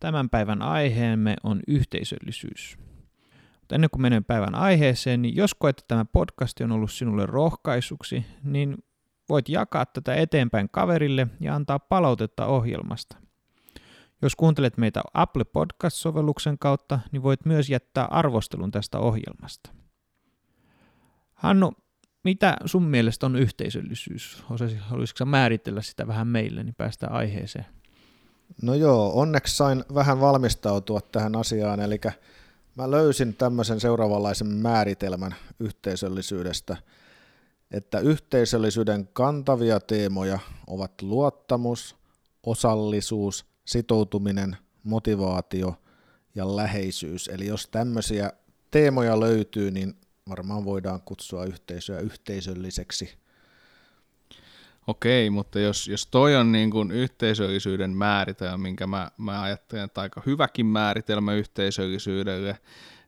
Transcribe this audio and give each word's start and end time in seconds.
Tämän 0.00 0.30
päivän 0.30 0.62
aiheemme 0.62 1.36
on 1.42 1.60
yhteisöllisyys. 1.68 2.78
Mutta 3.60 3.74
ennen 3.74 3.90
kuin 3.90 4.02
menen 4.02 4.24
päivän 4.24 4.54
aiheeseen, 4.54 5.22
niin 5.22 5.36
jos 5.36 5.54
koet, 5.54 5.78
että 5.78 5.88
tämä 5.88 6.04
podcast 6.04 6.60
on 6.60 6.72
ollut 6.72 6.92
sinulle 6.92 7.26
rohkaisuksi, 7.26 8.26
niin 8.42 8.76
voit 9.28 9.48
jakaa 9.48 9.86
tätä 9.86 10.14
eteenpäin 10.14 10.68
kaverille 10.72 11.26
ja 11.40 11.54
antaa 11.54 11.78
palautetta 11.78 12.46
ohjelmasta. 12.46 13.16
Jos 14.22 14.36
kuuntelet 14.36 14.76
meitä 14.76 15.02
Apple 15.14 15.44
Podcast-sovelluksen 15.44 16.58
kautta, 16.58 17.00
niin 17.12 17.22
voit 17.22 17.44
myös 17.44 17.70
jättää 17.70 18.04
arvostelun 18.04 18.70
tästä 18.70 18.98
ohjelmasta. 18.98 19.70
Hannu, 21.34 21.72
mitä 22.24 22.56
sun 22.64 22.82
mielestä 22.82 23.26
on 23.26 23.36
yhteisöllisyys? 23.36 24.44
Haluaisitko 24.80 25.24
määritellä 25.24 25.82
sitä 25.82 26.06
vähän 26.06 26.26
meille, 26.26 26.62
niin 26.62 26.74
päästään 26.74 27.12
aiheeseen? 27.12 27.66
No 28.62 28.74
joo, 28.74 29.20
onneksi 29.20 29.56
sain 29.56 29.84
vähän 29.94 30.20
valmistautua 30.20 31.00
tähän 31.00 31.36
asiaan, 31.36 31.80
eli 31.80 32.00
mä 32.74 32.90
löysin 32.90 33.34
tämmöisen 33.34 33.80
seuraavanlaisen 33.80 34.46
määritelmän 34.46 35.34
yhteisöllisyydestä, 35.60 36.76
että 37.70 38.00
yhteisöllisyyden 38.00 39.08
kantavia 39.12 39.80
teemoja 39.80 40.38
ovat 40.66 41.02
luottamus, 41.02 41.96
osallisuus, 42.42 43.46
sitoutuminen, 43.64 44.56
motivaatio 44.82 45.74
ja 46.34 46.56
läheisyys. 46.56 47.28
Eli 47.28 47.46
jos 47.46 47.68
tämmöisiä 47.70 48.32
teemoja 48.70 49.20
löytyy, 49.20 49.70
niin 49.70 49.94
varmaan 50.28 50.64
voidaan 50.64 51.02
kutsua 51.02 51.44
yhteisöä 51.44 52.00
yhteisölliseksi. 52.00 53.18
Okei, 54.88 55.30
mutta 55.30 55.58
jos, 55.60 55.88
jos 55.88 56.06
toi 56.06 56.36
on 56.36 56.52
niin 56.52 56.70
kuin 56.70 56.90
yhteisöllisyyden 56.90 57.90
määritelmä, 57.90 58.56
minkä 58.56 58.86
mä, 58.86 59.10
mä 59.16 59.42
ajattelen, 59.42 59.84
että 59.84 60.00
aika 60.00 60.22
hyväkin 60.26 60.66
määritelmä 60.66 61.34
yhteisöllisyydelle, 61.34 62.58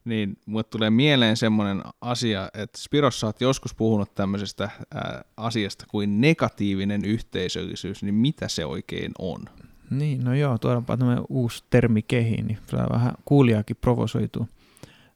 niin 0.04 0.38
mulle 0.46 0.64
tulee 0.64 0.90
mieleen 0.90 1.36
semmoinen 1.36 1.82
asia, 2.00 2.50
että 2.54 2.78
Spiros, 2.78 3.20
sä 3.20 3.26
oot 3.26 3.40
joskus 3.40 3.74
puhunut 3.74 4.14
tämmöisestä 4.14 4.70
ää, 4.94 5.24
asiasta 5.36 5.84
kuin 5.90 6.20
negatiivinen 6.20 7.04
yhteisöllisyys, 7.04 8.02
niin 8.02 8.14
mitä 8.14 8.48
se 8.48 8.64
oikein 8.64 9.12
on? 9.18 9.40
Niin, 9.90 10.24
no 10.24 10.34
joo, 10.34 10.58
tuodaanpa 10.58 10.96
tämmöinen 10.96 11.24
uusi 11.28 11.64
termi 11.70 12.02
kehiin, 12.02 12.46
niin 12.46 12.58
vähän 12.92 13.12
kuulijakin 13.24 13.76
provosoituu. 13.76 14.48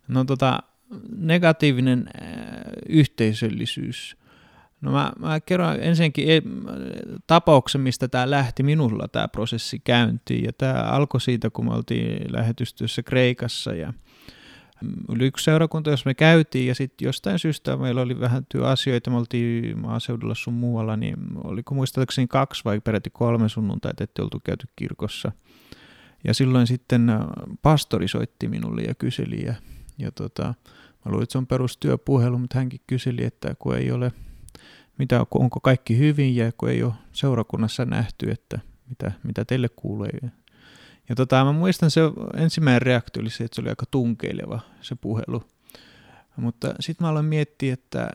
No 0.08 0.24
tota, 0.24 0.62
negatiivinen 1.16 2.04
äh, 2.22 2.28
yhteisöllisyys. 2.88 4.16
No 4.84 4.93
mä, 4.93 5.12
mä 5.19 5.41
kerron 5.41 5.77
ensinnäkin 5.81 6.28
tapauksen, 7.27 7.81
mistä 7.81 8.09
tämä 8.09 8.31
lähti 8.31 8.62
minulla 8.62 9.09
tämä 9.09 9.28
prosessi 9.28 9.78
käyntiin. 9.78 10.45
Ja 10.45 10.53
tämä 10.53 10.72
alkoi 10.72 11.21
siitä, 11.21 11.50
kun 11.50 11.65
me 11.65 11.75
oltiin 11.75 12.33
lähetystyössä 12.33 13.03
Kreikassa 13.03 13.75
ja 13.75 13.93
oli 15.09 15.27
yksi 15.27 15.45
seurakunta, 15.45 15.91
jos 15.91 16.05
me 16.05 16.15
käytiin 16.15 16.67
ja 16.67 16.75
sitten 16.75 17.06
jostain 17.06 17.39
syystä 17.39 17.77
meillä 17.77 18.00
oli 18.00 18.21
vähän 18.21 18.47
työasioita, 18.49 19.11
me 19.11 19.17
oltiin 19.17 19.78
maaseudulla 19.78 20.34
sun 20.34 20.55
muualla, 20.55 20.97
niin 20.97 21.16
oliko 21.45 21.75
muistaakseni 21.75 22.27
kaksi 22.27 22.65
vai 22.65 22.81
peräti 22.81 23.11
kolme 23.11 23.49
sunnuntaita, 23.49 24.05
että 24.05 24.22
oltu 24.22 24.41
käyty 24.45 24.66
kirkossa. 24.77 25.33
Ja 26.25 26.34
silloin 26.34 26.66
sitten 26.66 27.11
pastori 27.62 28.09
soitti 28.09 28.49
minulle 28.49 28.83
ja 28.83 28.95
kyseli 28.95 29.45
ja, 29.45 29.55
ja 29.99 30.12
tota, 30.12 30.55
Mä 31.05 31.11
luulen, 31.11 31.22
että 31.22 31.33
se 31.33 31.39
on 31.39 31.47
perustyöpuhelu, 31.47 32.39
mutta 32.39 32.59
hänkin 32.59 32.81
kyseli, 32.87 33.25
että 33.25 33.55
kun 33.59 33.77
ei 33.77 33.93
ole, 33.93 34.12
mitä, 34.99 35.27
onko 35.31 35.60
kaikki 35.60 35.99
hyvin 35.99 36.37
ja 36.37 36.53
kun 36.53 36.71
ei 36.71 36.82
ole 36.82 36.93
seurakunnassa 37.12 37.84
nähty, 37.84 38.31
että 38.31 38.59
mitä, 38.88 39.12
mitä 39.22 39.44
teille 39.44 39.69
kuulee. 39.69 40.31
Ja 41.09 41.15
tota, 41.15 41.44
mä 41.44 41.53
muistan 41.53 41.91
se 41.91 42.00
ensimmäinen 42.37 42.82
reaktio 42.82 43.21
oli 43.21 43.31
se, 43.31 43.44
että 43.44 43.54
se 43.54 43.60
oli 43.60 43.69
aika 43.69 43.87
tunkeileva 43.91 44.60
se 44.81 44.94
puhelu. 44.94 45.43
Mutta 46.37 46.75
sitten 46.81 47.04
mä 47.04 47.09
aloin 47.10 47.25
miettiä, 47.25 47.75
että, 47.75 48.10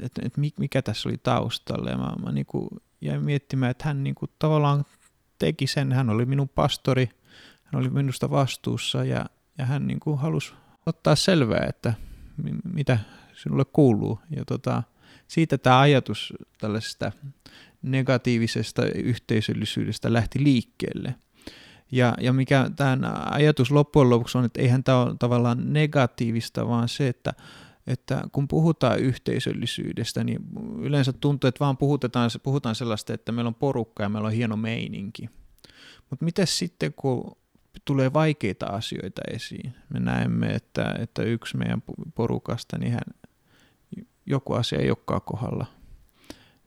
että, 0.00 0.22
että 0.24 0.40
mikä 0.58 0.82
tässä 0.82 1.08
oli 1.08 1.18
taustalla. 1.22 1.90
Ja 1.90 1.98
mä, 1.98 2.12
mä 2.22 2.32
niinku 2.32 2.68
jäin 3.00 3.24
miettimään, 3.24 3.70
että 3.70 3.84
hän 3.84 4.04
niinku 4.04 4.26
tavallaan 4.38 4.84
teki 5.38 5.66
sen. 5.66 5.92
Hän 5.92 6.10
oli 6.10 6.26
minun 6.26 6.48
pastori, 6.48 7.08
hän 7.64 7.80
oli 7.80 7.90
minusta 7.90 8.30
vastuussa 8.30 9.04
ja, 9.04 9.26
ja 9.58 9.66
hän 9.66 9.86
niinku 9.86 10.16
halusi 10.16 10.52
ottaa 10.86 11.16
selvää, 11.16 11.66
että 11.68 11.94
mitä 12.74 12.98
sinulle 13.34 13.64
kuuluu. 13.64 14.18
Ja 14.36 14.44
tota, 14.44 14.82
siitä 15.28 15.58
tämä 15.58 15.80
ajatus 15.80 16.32
tällaisesta 16.60 17.12
negatiivisesta 17.82 18.86
yhteisöllisyydestä 18.86 20.12
lähti 20.12 20.44
liikkeelle. 20.44 21.14
Ja, 21.92 22.14
ja 22.20 22.32
mikä 22.32 22.70
tämän 22.76 23.32
ajatus 23.32 23.70
loppujen 23.70 24.10
lopuksi 24.10 24.38
on, 24.38 24.44
että 24.44 24.62
eihän 24.62 24.84
tämä 24.84 25.02
ole 25.02 25.14
tavallaan 25.18 25.72
negatiivista, 25.72 26.68
vaan 26.68 26.88
se, 26.88 27.08
että, 27.08 27.32
että 27.86 28.22
kun 28.32 28.48
puhutaan 28.48 28.98
yhteisöllisyydestä, 28.98 30.24
niin 30.24 30.40
yleensä 30.80 31.12
tuntuu, 31.12 31.48
että 31.48 31.60
vaan 31.60 31.76
puhutaan, 31.76 32.30
puhutaan 32.42 32.74
sellaista, 32.74 33.14
että 33.14 33.32
meillä 33.32 33.48
on 33.48 33.54
porukka 33.54 34.02
ja 34.02 34.08
meillä 34.08 34.26
on 34.26 34.32
hieno 34.32 34.56
meininki. 34.56 35.28
Mutta 36.10 36.24
miten 36.24 36.46
sitten, 36.46 36.92
kun 36.92 37.36
tulee 37.84 38.12
vaikeita 38.12 38.66
asioita 38.66 39.22
esiin. 39.34 39.74
Me 39.88 40.00
näemme, 40.00 40.46
että, 40.46 40.94
että 40.98 41.22
yksi 41.22 41.56
meidän 41.56 41.82
porukasta, 42.14 42.78
niin 42.78 42.92
hän, 42.92 43.02
joku 44.30 44.52
asia 44.52 44.78
ei 44.78 44.90
olekaan 44.90 45.22
kohdalla. 45.22 45.66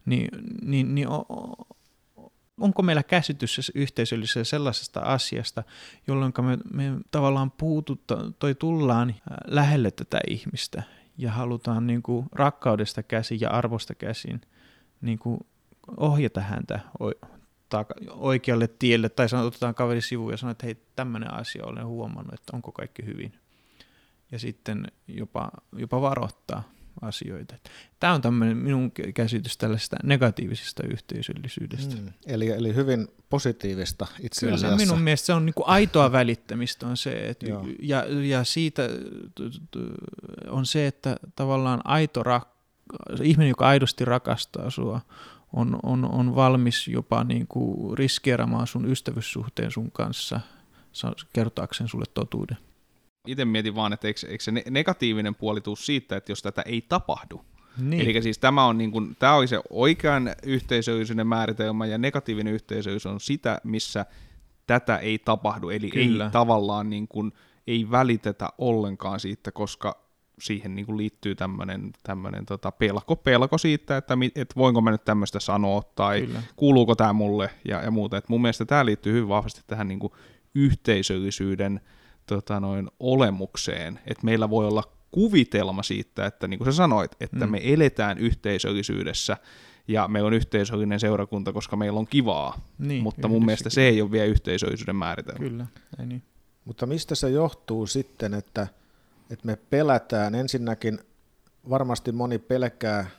Niin, 0.06 0.30
niin, 0.62 0.96
niin 0.96 1.08
onko 2.62 2.82
meillä 2.82 3.04
käsitys 3.04 3.72
yhteisöllisessä 3.76 4.44
sellaisesta 4.44 5.00
asiasta, 5.00 5.64
jolloin 6.08 6.34
me, 6.42 6.58
me 6.74 7.00
tavallaan 7.12 7.52
puututta, 7.52 8.32
toi 8.40 8.56
tullaan 8.56 9.10
äh, 9.10 9.16
lähelle 9.48 9.92
tätä 9.92 10.20
ihmistä 10.28 10.84
ja 11.18 11.32
halutaan 11.32 11.88
niin 11.88 12.04
kuin 12.04 12.26
rakkaudesta 12.32 13.04
käsin 13.04 13.42
ja 13.42 13.50
arvosta 13.50 13.96
käsin 13.96 14.42
niin 15.02 15.20
kuin 15.20 15.40
ohjata 15.98 16.42
häntä 16.42 16.80
oikealle 18.10 18.68
tielle, 18.68 19.10
tai 19.10 19.30
sanoo, 19.30 19.46
otetaan 19.46 19.76
kaveri 19.76 20.02
sivuun 20.02 20.32
ja 20.32 20.38
sanoo, 20.38 20.52
että 20.52 20.66
hei, 20.66 20.76
tämmöinen 20.96 21.34
asia 21.34 21.66
olen 21.66 21.86
huomannut, 21.88 22.34
että 22.34 22.56
onko 22.56 22.72
kaikki 22.72 23.06
hyvin. 23.06 23.34
Ja 24.32 24.40
sitten 24.40 24.88
jopa, 25.08 25.52
jopa 25.76 26.02
varoittaa 26.02 26.64
asioita. 27.02 27.56
Tämä 28.00 28.14
on 28.14 28.22
tämmöinen 28.22 28.58
minun 28.58 28.92
käsitys 29.14 29.58
tällaisesta 29.58 29.96
negatiivisesta 30.04 30.84
yhteisöllisyydestä. 30.88 31.96
Mm, 31.96 32.08
eli, 32.26 32.50
eli 32.50 32.76
hyvin 32.76 33.08
positiivista 33.30 34.08
itse 34.20 34.46
asiassa. 34.46 34.68
Kyllä, 34.68 34.78
minun 34.78 35.02
mielestä 35.02 35.26
se 35.26 35.34
on 35.34 35.46
niin 35.46 35.54
aitoa 35.66 36.12
välittämistä 36.12 36.88
on 36.88 36.98
se, 36.98 37.12
että, 37.12 37.46
ja, 37.80 38.06
ja 38.24 38.44
siitä 38.44 38.84
on 40.50 40.66
se, 40.66 40.88
että 40.88 41.18
tavallaan 41.36 41.82
aito 41.84 42.24
rak, 42.24 42.48
ihminen, 43.24 43.50
joka 43.50 43.68
aidosti 43.68 44.06
rakastaa 44.06 44.70
sua, 44.70 45.02
on, 45.54 45.80
on, 45.84 46.12
on 46.12 46.36
valmis 46.36 46.88
jopa 46.88 47.24
niin 47.24 47.48
kuin 47.48 47.98
riskeeramaan 47.98 48.68
sun 48.68 48.92
ystävyyssuhteen 48.92 49.72
sun 49.72 49.92
kanssa 49.92 50.40
kertaakseen 51.34 51.88
sulle 51.88 52.06
totuuden. 52.14 52.58
Itse 53.28 53.46
mietin 53.46 53.76
vaan, 53.76 53.94
että 53.94 54.08
eikö, 54.08 54.20
eikö 54.28 54.44
se 54.44 54.52
negatiivinen 54.70 55.36
puoli 55.36 55.62
tuu 55.62 55.76
siitä, 55.76 56.16
että 56.16 56.32
jos 56.32 56.42
tätä 56.42 56.62
ei 56.62 56.82
tapahdu. 56.82 57.42
Niin. 57.78 58.02
Eli 58.02 58.22
siis 58.22 58.40
tämä 58.40 58.66
on, 58.66 58.78
niin 58.78 58.92
kuin, 58.92 59.16
tämä 59.20 59.34
oli 59.34 59.48
se 59.48 59.62
oikean 59.70 60.30
yhteisöllisyyden 60.44 61.28
määritelmä, 61.28 61.86
ja 61.86 61.98
negatiivinen 61.98 62.54
yhteisöllisyys 62.54 63.14
on 63.14 63.20
sitä, 63.20 63.62
missä 63.64 64.06
tätä 64.68 64.98
ei 64.98 65.20
tapahdu. 65.20 65.70
Eli 65.70 65.90
Kyllä. 65.90 66.26
ei 66.26 66.32
tavallaan 66.32 66.90
niin 66.90 67.08
kuin, 67.08 67.32
ei 67.68 67.92
välitetä 67.92 68.50
ollenkaan 68.58 69.20
siitä, 69.20 69.52
koska 69.52 70.02
siihen 70.40 70.76
niin 70.76 70.86
kuin 70.86 70.98
liittyy 70.98 71.36
tämmöinen, 71.36 71.92
tämmöinen 72.04 72.46
tota 72.46 72.72
pelko, 72.72 73.16
pelko 73.16 73.58
siitä, 73.58 73.98
että, 73.98 74.18
että 74.36 74.56
voinko 74.56 74.82
mä 74.82 74.92
nyt 74.92 75.06
tämmöistä 75.06 75.40
sanoa 75.40 75.82
tai 75.96 76.22
Kyllä. 76.22 76.44
kuuluuko 76.56 76.96
tämä 76.96 77.14
mulle 77.14 77.50
ja, 77.68 77.82
ja 77.82 77.92
muuta. 77.92 78.18
Et 78.18 78.30
mun 78.30 78.42
mielestä 78.42 78.66
tämä 78.66 78.86
liittyy 78.86 79.14
hyvin 79.14 79.30
vahvasti 79.30 79.62
tähän 79.68 79.88
niin 79.88 80.00
kuin 80.00 80.14
yhteisöllisyyden 80.56 81.82
tota 82.36 82.60
noin, 82.60 82.90
olemukseen, 83.00 84.00
että 84.08 84.26
meillä 84.26 84.50
voi 84.50 84.68
olla 84.68 84.84
kuvitelma 85.12 85.84
siitä, 85.84 86.26
että 86.26 86.48
niin 86.48 86.58
kuin 86.58 86.66
sä 86.66 86.78
sanoit, 86.78 87.12
että 87.20 87.46
mm. 87.46 87.52
me 87.52 87.60
eletään 87.64 88.18
yhteisöllisyydessä 88.18 89.38
ja 89.88 90.08
meillä 90.08 90.28
on 90.28 90.34
yhteisöllinen 90.34 91.00
seurakunta, 91.00 91.54
koska 91.54 91.76
meillä 91.76 92.00
on 92.00 92.08
kivaa, 92.08 92.62
niin, 92.80 93.04
mutta 93.04 93.28
mun 93.28 93.46
mielestä 93.46 93.70
se 93.70 93.82
ei 93.82 94.02
ole 94.02 94.12
vielä 94.12 94.26
yhteisöllisyyden 94.26 94.96
määritelmä. 94.96 95.40
Kyllä, 95.40 95.66
ei 96.00 96.06
niin. 96.06 96.24
Mutta 96.66 96.86
mistä 96.86 97.16
se 97.16 97.30
johtuu 97.30 97.88
sitten, 97.88 98.34
että, 98.34 98.68
että 99.30 99.46
me 99.46 99.56
pelätään 99.56 100.36
ensinnäkin, 100.36 101.00
varmasti 101.70 102.12
moni 102.12 102.38
pelkää 102.40 103.10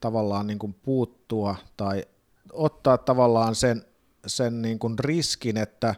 tavallaan 0.00 0.46
niin 0.46 0.58
kuin 0.58 0.74
puuttua 0.82 1.56
tai 1.76 2.04
ottaa 2.52 2.98
tavallaan 2.98 3.54
sen, 3.54 3.84
sen 4.26 4.62
niin 4.62 4.78
kuin 4.78 4.98
riskin, 4.98 5.56
että, 5.56 5.94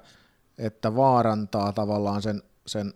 että 0.62 0.96
vaarantaa 0.96 1.72
tavallaan 1.72 2.22
sen, 2.22 2.42
sen 2.66 2.94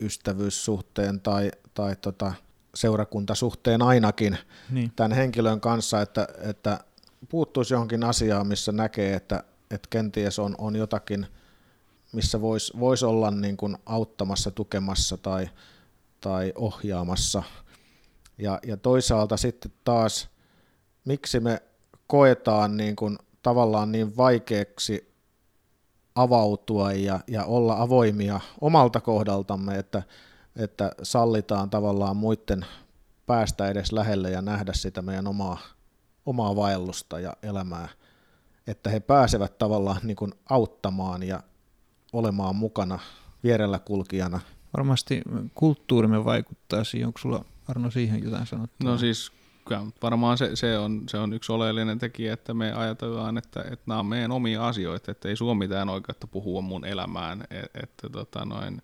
ystävyyssuhteen 0.00 1.20
tai, 1.20 1.50
tai 1.74 1.96
tota 1.96 2.32
seurakuntasuhteen 2.74 3.82
ainakin 3.82 4.38
niin. 4.70 4.92
tämän 4.96 5.12
henkilön 5.12 5.60
kanssa, 5.60 6.02
että, 6.02 6.28
että 6.38 6.80
puuttuisi 7.28 7.74
johonkin 7.74 8.04
asiaan, 8.04 8.46
missä 8.46 8.72
näkee, 8.72 9.14
että, 9.14 9.44
että 9.70 9.88
kenties 9.90 10.38
on, 10.38 10.54
on 10.58 10.76
jotakin, 10.76 11.26
missä 12.12 12.40
voisi 12.40 12.72
vois 12.80 13.02
olla 13.02 13.30
niin 13.30 13.56
kuin 13.56 13.76
auttamassa, 13.86 14.50
tukemassa 14.50 15.16
tai, 15.16 15.48
tai 16.20 16.52
ohjaamassa. 16.56 17.42
Ja, 18.38 18.58
ja 18.66 18.76
toisaalta 18.76 19.36
sitten 19.36 19.72
taas, 19.84 20.28
miksi 21.04 21.40
me 21.40 21.62
koetaan 22.06 22.76
niin 22.76 22.96
kuin 22.96 23.18
tavallaan 23.42 23.92
niin 23.92 24.16
vaikeaksi 24.16 25.09
avautua 26.14 26.92
ja, 26.92 27.20
ja 27.26 27.44
olla 27.44 27.82
avoimia 27.82 28.40
omalta 28.60 29.00
kohdaltamme, 29.00 29.78
että, 29.78 30.02
että 30.56 30.92
sallitaan 31.02 31.70
tavallaan 31.70 32.16
muiden 32.16 32.66
päästä 33.26 33.68
edes 33.68 33.92
lähelle 33.92 34.30
ja 34.30 34.42
nähdä 34.42 34.72
sitä 34.72 35.02
meidän 35.02 35.26
omaa, 35.26 35.58
omaa 36.26 36.56
vaellusta 36.56 37.20
ja 37.20 37.32
elämää, 37.42 37.88
että 38.66 38.90
he 38.90 39.00
pääsevät 39.00 39.58
tavallaan 39.58 40.00
niin 40.02 40.16
kuin 40.16 40.32
auttamaan 40.50 41.22
ja 41.22 41.42
olemaan 42.12 42.56
mukana 42.56 42.98
vierellä 43.42 43.78
kulkijana. 43.78 44.40
Varmasti 44.76 45.22
kulttuurimme 45.54 46.24
vaikuttaa 46.24 46.84
siihen. 46.84 47.06
Onko 47.06 47.18
sulla 47.18 47.44
Arno 47.68 47.90
siihen 47.90 48.24
jotain 48.24 48.46
sanottua? 48.46 48.90
No 48.90 48.98
siis 48.98 49.32
kyllä 49.70 49.90
varmaan 50.02 50.38
se, 50.38 50.56
se, 50.56 50.78
on, 50.78 51.02
se 51.08 51.18
on 51.18 51.32
yksi 51.32 51.52
oleellinen 51.52 51.98
tekijä, 51.98 52.32
että 52.32 52.54
me 52.54 52.72
ajatellaan, 52.72 53.38
että, 53.38 53.60
että 53.60 53.84
nämä 53.86 54.00
on 54.00 54.06
meidän 54.06 54.32
omia 54.32 54.66
asioita, 54.66 55.10
että 55.10 55.28
ei 55.28 55.36
sulla 55.36 55.54
mitään 55.54 55.88
oikeutta 55.88 56.26
puhua 56.26 56.60
mun 56.60 56.84
elämään, 56.84 57.44
että, 57.50 57.78
että 57.82 58.08
tota 58.08 58.44
noin, 58.44 58.82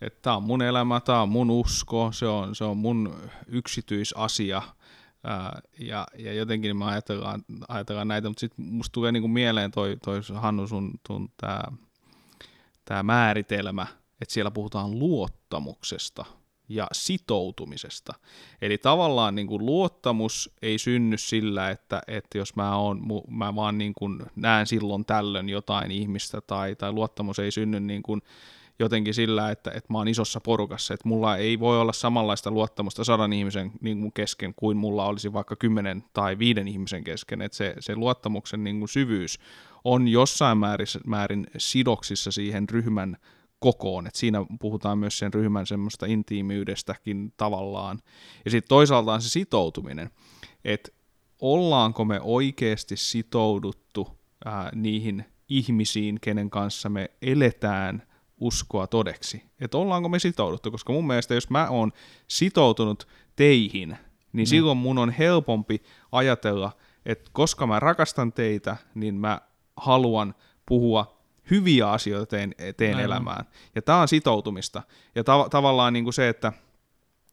että 0.00 0.18
tämä 0.22 0.36
on 0.36 0.42
mun 0.42 0.62
elämä, 0.62 1.00
tämä 1.00 1.22
on 1.22 1.28
mun 1.28 1.50
usko, 1.50 2.12
se 2.12 2.26
on, 2.26 2.54
se 2.54 2.64
on 2.64 2.76
mun 2.76 3.16
yksityisasia, 3.46 4.62
ää, 5.24 5.60
ja, 5.80 6.06
ja 6.18 6.32
jotenkin 6.32 6.76
me 6.76 6.84
ajatellaan, 6.84 7.44
ajatellaan 7.68 8.08
näitä, 8.08 8.28
mutta 8.28 8.40
sitten 8.40 8.64
musta 8.64 8.92
tulee 8.92 9.12
niinku 9.12 9.28
mieleen 9.28 9.70
toi, 9.70 9.96
toi 10.04 10.20
Hannu 10.34 10.66
sun 10.66 10.92
tämä 12.84 13.02
määritelmä, 13.02 13.86
että 14.20 14.34
siellä 14.34 14.50
puhutaan 14.50 14.98
luottamuksesta, 14.98 16.24
ja 16.68 16.86
sitoutumisesta. 16.92 18.14
Eli 18.62 18.78
tavallaan 18.78 19.34
niin 19.34 19.46
kuin 19.46 19.66
luottamus 19.66 20.50
ei 20.62 20.78
synny 20.78 21.18
sillä, 21.18 21.70
että, 21.70 22.02
että 22.08 22.38
jos 22.38 22.56
mä, 22.56 22.76
oon, 22.76 23.00
mä 23.28 23.54
vaan 23.54 23.78
niin 23.78 23.94
kuin 23.94 24.22
näen 24.36 24.66
silloin 24.66 25.04
tällöin 25.04 25.48
jotain 25.48 25.90
ihmistä, 25.90 26.40
tai, 26.40 26.76
tai 26.76 26.92
luottamus 26.92 27.38
ei 27.38 27.50
synny 27.50 27.80
niin 27.80 28.02
kuin 28.02 28.22
jotenkin 28.78 29.14
sillä, 29.14 29.50
että, 29.50 29.70
että 29.70 29.92
mä 29.92 29.98
oon 29.98 30.08
isossa 30.08 30.40
porukassa, 30.40 30.94
että 30.94 31.08
mulla 31.08 31.36
ei 31.36 31.60
voi 31.60 31.80
olla 31.80 31.92
samanlaista 31.92 32.50
luottamusta 32.50 33.04
sadan 33.04 33.32
ihmisen 33.32 33.72
niin 33.80 34.00
kuin 34.00 34.12
kesken 34.12 34.54
kuin 34.56 34.76
mulla 34.76 35.06
olisi 35.06 35.32
vaikka 35.32 35.56
kymmenen 35.56 36.04
tai 36.12 36.38
viiden 36.38 36.68
ihmisen 36.68 37.04
kesken, 37.04 37.42
että 37.42 37.56
se, 37.56 37.74
se 37.80 37.96
luottamuksen 37.96 38.64
niin 38.64 38.78
kuin 38.78 38.88
syvyys 38.88 39.38
on 39.84 40.08
jossain 40.08 40.58
määrin, 40.58 40.86
määrin 41.06 41.46
sidoksissa 41.58 42.32
siihen 42.32 42.68
ryhmän 42.68 43.16
kokoon, 43.64 44.06
että 44.06 44.18
siinä 44.18 44.46
puhutaan 44.60 44.98
myös 44.98 45.18
sen 45.18 45.34
ryhmän 45.34 45.66
semmoista 45.66 46.06
intiimiydestäkin 46.06 47.32
tavallaan. 47.36 47.98
Ja 48.44 48.50
sitten 48.50 48.68
toisaalta 48.68 49.12
on 49.12 49.22
se 49.22 49.28
sitoutuminen, 49.28 50.10
että 50.64 50.92
ollaanko 51.40 52.04
me 52.04 52.20
oikeasti 52.22 52.96
sitouduttu 52.96 54.08
ää, 54.44 54.70
niihin 54.74 55.24
ihmisiin, 55.48 56.18
kenen 56.20 56.50
kanssa 56.50 56.88
me 56.88 57.10
eletään 57.22 58.02
uskoa 58.40 58.86
todeksi. 58.86 59.42
Että 59.60 59.78
ollaanko 59.78 60.08
me 60.08 60.18
sitouduttu, 60.18 60.70
koska 60.70 60.92
mun 60.92 61.06
mielestä 61.06 61.34
jos 61.34 61.50
mä 61.50 61.68
oon 61.68 61.92
sitoutunut 62.28 63.08
teihin, 63.36 63.96
niin 64.32 64.46
mm. 64.46 64.50
silloin 64.50 64.78
mun 64.78 64.98
on 64.98 65.10
helpompi 65.10 65.82
ajatella, 66.12 66.72
että 67.06 67.30
koska 67.32 67.66
mä 67.66 67.80
rakastan 67.80 68.32
teitä, 68.32 68.76
niin 68.94 69.14
mä 69.14 69.40
haluan 69.76 70.34
puhua 70.66 71.23
hyviä 71.50 71.90
asioita 71.90 72.26
teen, 72.26 72.54
teen 72.76 73.00
elämään. 73.00 73.44
Ja 73.74 73.82
tämä 73.82 74.00
on 74.00 74.08
sitoutumista. 74.08 74.82
Ja 75.14 75.24
ta- 75.24 75.48
tavallaan 75.50 75.92
niin 75.92 76.04
kuin 76.04 76.14
se, 76.14 76.28
että 76.28 76.52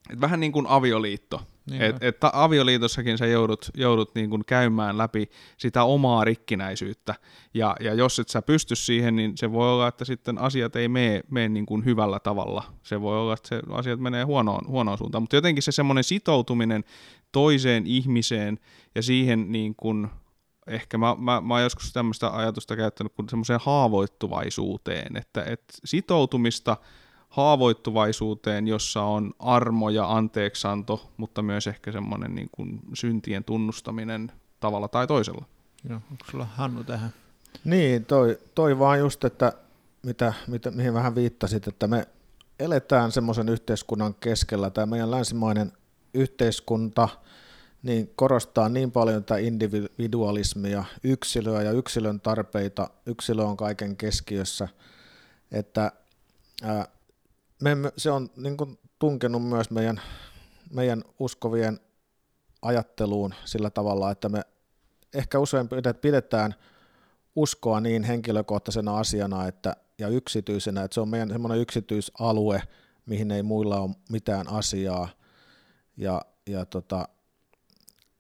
et 0.09 0.21
vähän 0.21 0.39
niin 0.39 0.51
kuin 0.51 0.67
avioliitto. 0.67 1.41
Niin 1.69 1.81
et, 1.81 2.03
et 2.03 2.17
avioliitossakin 2.33 3.17
sä 3.17 3.25
joudut, 3.25 3.69
joudut 3.77 4.15
niin 4.15 4.29
kuin 4.29 4.45
käymään 4.45 4.97
läpi 4.97 5.29
sitä 5.57 5.83
omaa 5.83 6.23
rikkinäisyyttä. 6.23 7.15
Ja, 7.53 7.75
ja 7.79 7.93
jos 7.93 8.19
et 8.19 8.29
sä 8.29 8.41
pysty 8.41 8.75
siihen, 8.75 9.15
niin 9.15 9.37
se 9.37 9.51
voi 9.51 9.73
olla, 9.73 9.87
että 9.87 10.05
sitten 10.05 10.37
asiat 10.37 10.75
ei 10.75 10.87
mene, 10.87 11.21
mene 11.29 11.49
niin 11.49 11.65
kuin 11.65 11.85
hyvällä 11.85 12.19
tavalla. 12.19 12.63
Se 12.83 13.01
voi 13.01 13.19
olla, 13.19 13.33
että 13.33 13.49
se 13.49 13.61
asiat 13.69 13.99
menee 13.99 14.23
huonoon, 14.23 14.67
huonoon 14.67 14.97
suuntaan. 14.97 15.23
Mutta 15.23 15.35
jotenkin 15.35 15.63
se 15.63 15.71
semmoinen 15.71 16.03
sitoutuminen 16.03 16.83
toiseen 17.31 17.87
ihmiseen 17.87 18.59
ja 18.95 19.01
siihen 19.03 19.51
niin 19.51 19.75
kuin 19.75 20.07
ehkä 20.67 20.97
mä, 20.97 21.15
mä, 21.19 21.41
mä 21.41 21.53
oon 21.53 21.63
joskus 21.63 21.93
tämmöistä 21.93 22.37
ajatusta 22.37 22.75
käyttänyt 22.75 23.13
kuin 23.13 23.29
semmoiseen 23.29 23.59
haavoittuvaisuuteen, 23.63 25.17
että, 25.17 25.43
että 25.43 25.73
sitoutumista 25.85 26.77
haavoittuvaisuuteen, 27.29 28.67
jossa 28.67 29.03
on 29.03 29.33
armo 29.39 29.89
ja 29.89 30.17
anteeksanto, 30.17 31.11
mutta 31.17 31.41
myös 31.41 31.67
ehkä 31.67 31.91
semmoinen 31.91 32.35
niin 32.35 32.49
kuin 32.51 32.79
syntien 32.93 33.43
tunnustaminen 33.43 34.31
tavalla 34.59 34.87
tai 34.87 35.07
toisella. 35.07 35.45
Joo, 35.89 36.01
onko 36.11 36.25
sulla 36.31 36.45
Hannu 36.45 36.83
tähän? 36.83 37.13
Niin, 37.63 38.05
toi, 38.05 38.39
toi 38.55 38.79
vaan 38.79 38.99
just, 38.99 39.23
että 39.23 39.53
mitä, 40.03 40.33
mitä, 40.47 40.71
mihin 40.71 40.93
vähän 40.93 41.15
viittasit, 41.15 41.67
että 41.67 41.87
me 41.87 42.07
eletään 42.59 43.11
semmoisen 43.11 43.49
yhteiskunnan 43.49 44.15
keskellä, 44.15 44.69
tämä 44.69 44.85
meidän 44.85 45.11
länsimainen 45.11 45.71
yhteiskunta– 46.13 47.09
niin 47.83 48.11
korostaa 48.15 48.69
niin 48.69 48.91
paljon 48.91 49.23
tätä 49.23 49.37
individualismia, 49.37 50.83
yksilöä 51.03 51.61
ja 51.61 51.71
yksilön 51.71 52.21
tarpeita, 52.21 52.89
yksilö 53.05 53.43
on 53.43 53.57
kaiken 53.57 53.97
keskiössä, 53.97 54.67
että 55.51 55.91
ää, 56.63 56.87
me, 57.61 57.77
se 57.97 58.11
on 58.11 58.29
niin 58.35 58.57
kuin 58.57 58.79
tunkenut 58.99 59.47
myös 59.47 59.69
meidän, 59.69 60.01
meidän 60.69 61.03
uskovien 61.19 61.79
ajatteluun 62.61 63.33
sillä 63.45 63.69
tavalla, 63.69 64.11
että 64.11 64.29
me 64.29 64.41
ehkä 65.13 65.39
usein 65.39 65.69
pidetään 66.01 66.55
uskoa 67.35 67.81
niin 67.81 68.03
henkilökohtaisena 68.03 68.97
asiana 68.97 69.47
että, 69.47 69.75
ja 69.97 70.07
yksityisenä, 70.07 70.83
että 70.83 70.95
se 70.95 71.01
on 71.01 71.09
meidän 71.09 71.29
semmoinen 71.29 71.59
yksityisalue, 71.59 72.61
mihin 73.05 73.31
ei 73.31 73.43
muilla 73.43 73.79
ole 73.79 73.95
mitään 74.09 74.47
asiaa. 74.47 75.09
Ja, 75.97 76.21
ja 76.49 76.65
tota, 76.65 77.07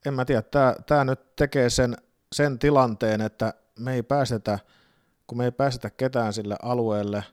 en 0.05 0.13
mä 0.13 0.25
tiedä, 0.25 0.41
tämä, 0.41 0.75
tämä 0.85 1.03
nyt 1.03 1.35
tekee 1.35 1.69
sen, 1.69 1.97
sen 2.31 2.59
tilanteen, 2.59 3.21
että 3.21 3.53
me 3.79 3.93
ei 3.93 4.03
pääsetä, 4.03 4.59
kun 5.27 5.37
me 5.37 5.45
ei 5.45 5.51
pääsetä 5.51 5.89
ketään 5.89 6.33
sille 6.33 6.55
alueelle, 6.61 7.23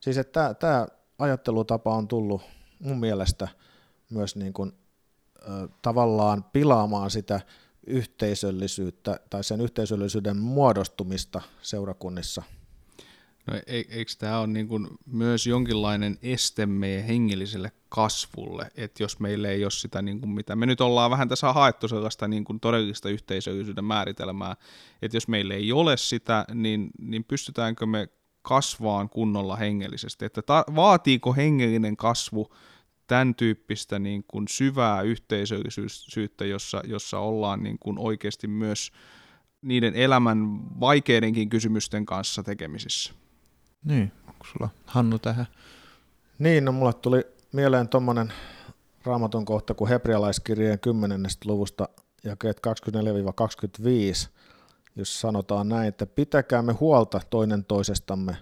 siis 0.00 0.18
että 0.18 0.32
tämä, 0.32 0.54
tämä 0.54 0.86
ajattelutapa 1.18 1.94
on 1.94 2.08
tullut 2.08 2.42
mun 2.78 3.00
mielestä 3.00 3.48
myös 4.10 4.36
niin 4.36 4.52
kuin, 4.52 4.72
tavallaan 5.82 6.44
pilaamaan 6.44 7.10
sitä 7.10 7.40
yhteisöllisyyttä 7.86 9.20
tai 9.30 9.44
sen 9.44 9.60
yhteisöllisyyden 9.60 10.36
muodostumista 10.36 11.42
seurakunnissa– 11.62 12.42
No 13.46 13.56
e-, 13.56 13.84
eikö 13.88 14.12
tämä 14.18 14.38
ole 14.38 14.46
niin 14.46 14.68
kuin 14.68 14.88
myös 15.06 15.46
jonkinlainen 15.46 16.18
este 16.22 16.66
meidän 16.66 17.04
hengelliselle 17.04 17.72
kasvulle, 17.88 18.70
että 18.76 19.02
jos 19.02 19.20
meillä 19.20 19.48
ei 19.48 19.64
ole 19.64 19.70
sitä, 19.70 20.02
niin 20.02 20.20
kuin 20.20 20.30
mitä 20.30 20.56
me 20.56 20.66
nyt 20.66 20.80
ollaan 20.80 21.10
vähän 21.10 21.28
tässä 21.28 21.52
haettu 21.52 21.88
sellaista 21.88 22.28
niin 22.28 22.44
kuin 22.44 22.60
todellista 22.60 23.08
yhteisöllisyyden 23.08 23.84
määritelmää, 23.84 24.56
että 25.02 25.16
jos 25.16 25.28
meillä 25.28 25.54
ei 25.54 25.72
ole 25.72 25.96
sitä, 25.96 26.44
niin, 26.54 26.90
niin 26.98 27.24
pystytäänkö 27.24 27.86
me 27.86 28.08
kasvaan 28.42 29.08
kunnolla 29.08 29.56
hengellisesti, 29.56 30.24
että 30.24 30.42
ta- 30.42 30.64
vaatiiko 30.74 31.34
hengellinen 31.34 31.96
kasvu 31.96 32.52
tämän 33.06 33.34
tyyppistä 33.34 33.98
niin 33.98 34.24
kuin 34.28 34.48
syvää 34.48 35.02
yhteisöllisyyttä, 35.02 36.44
jossa, 36.44 36.82
jossa 36.84 37.18
ollaan 37.18 37.62
niin 37.62 37.78
kuin 37.78 37.98
oikeasti 37.98 38.48
myös 38.48 38.92
niiden 39.62 39.94
elämän 39.94 40.60
vaikeidenkin 40.80 41.48
kysymysten 41.48 42.06
kanssa 42.06 42.42
tekemisissä. 42.42 43.14
Niin, 43.86 44.12
onko 44.28 44.46
sulla 44.52 44.68
Hannu 44.86 45.18
tähän? 45.18 45.46
Niin, 46.38 46.64
no 46.64 46.72
mulle 46.72 46.92
tuli 46.92 47.26
mieleen 47.52 47.88
tuommoinen 47.88 48.32
raamatun 49.04 49.44
kohta 49.44 49.74
kuin 49.74 49.88
hebrealaiskirjeen 49.88 50.78
10. 50.78 51.20
luvusta 51.44 51.88
jakeet 52.24 52.60
24-25, 54.26 54.28
jos 54.96 55.20
sanotaan 55.20 55.68
näin, 55.68 55.88
että 55.88 56.06
pitäkäämme 56.06 56.72
huolta 56.72 57.20
toinen 57.30 57.64
toisestamme 57.64 58.36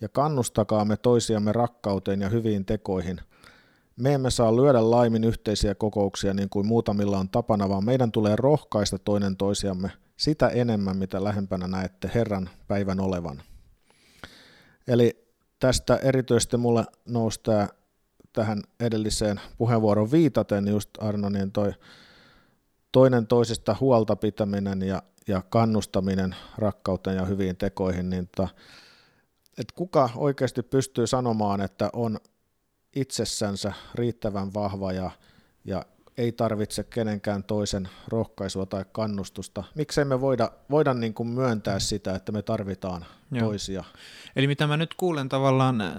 ja 0.00 0.08
kannustakaamme 0.08 0.96
toisiamme 0.96 1.52
rakkauteen 1.52 2.20
ja 2.20 2.28
hyviin 2.28 2.64
tekoihin. 2.64 3.20
Me 3.96 4.14
emme 4.14 4.30
saa 4.30 4.56
lyödä 4.56 4.90
laimin 4.90 5.24
yhteisiä 5.24 5.74
kokouksia 5.74 6.34
niin 6.34 6.48
kuin 6.48 6.66
muutamilla 6.66 7.18
on 7.18 7.28
tapana, 7.28 7.68
vaan 7.68 7.84
meidän 7.84 8.12
tulee 8.12 8.36
rohkaista 8.36 8.98
toinen 8.98 9.36
toisiamme 9.36 9.90
sitä 10.16 10.48
enemmän, 10.48 10.96
mitä 10.96 11.24
lähempänä 11.24 11.66
näette 11.66 12.10
Herran 12.14 12.50
päivän 12.68 13.00
olevan. 13.00 13.42
Eli 14.88 15.28
tästä 15.58 15.96
erityisesti 15.96 16.56
mulle 16.56 16.84
nousi 17.08 17.40
tämä 17.42 17.68
tähän 18.32 18.62
edelliseen 18.80 19.40
puheenvuoron 19.58 20.12
viitaten 20.12 20.68
just 20.68 20.90
Arno, 21.00 21.28
niin 21.28 21.52
toi 21.52 21.72
toinen 22.92 23.26
toisesta 23.26 23.76
huolta 23.80 24.16
pitäminen 24.16 24.82
ja, 24.82 25.02
ja 25.28 25.42
kannustaminen 25.48 26.36
rakkauteen 26.58 27.16
ja 27.16 27.24
hyviin 27.24 27.56
tekoihin, 27.56 28.10
niin 28.10 28.28
ta, 28.36 28.48
että 29.58 29.74
kuka 29.74 30.10
oikeasti 30.16 30.62
pystyy 30.62 31.06
sanomaan, 31.06 31.60
että 31.60 31.90
on 31.92 32.18
itsessänsä 32.96 33.72
riittävän 33.94 34.54
vahva 34.54 34.92
ja, 34.92 35.10
ja 35.64 35.84
ei 36.18 36.32
tarvitse 36.32 36.84
kenenkään 36.84 37.44
toisen 37.44 37.88
rohkaisua 38.08 38.66
tai 38.66 38.84
kannustusta. 38.92 39.64
Miksei 39.74 40.04
me 40.04 40.20
voida, 40.20 40.52
voida 40.70 40.94
niin 40.94 41.14
kuin 41.14 41.28
myöntää 41.28 41.78
sitä, 41.78 42.14
että 42.14 42.32
me 42.32 42.42
tarvitaan 42.42 43.04
Joo. 43.32 43.48
toisia. 43.48 43.84
Eli 44.36 44.46
mitä 44.46 44.66
mä 44.66 44.76
nyt 44.76 44.94
kuulen 44.94 45.28
tavallaan, 45.28 45.80
äh, 45.80 45.92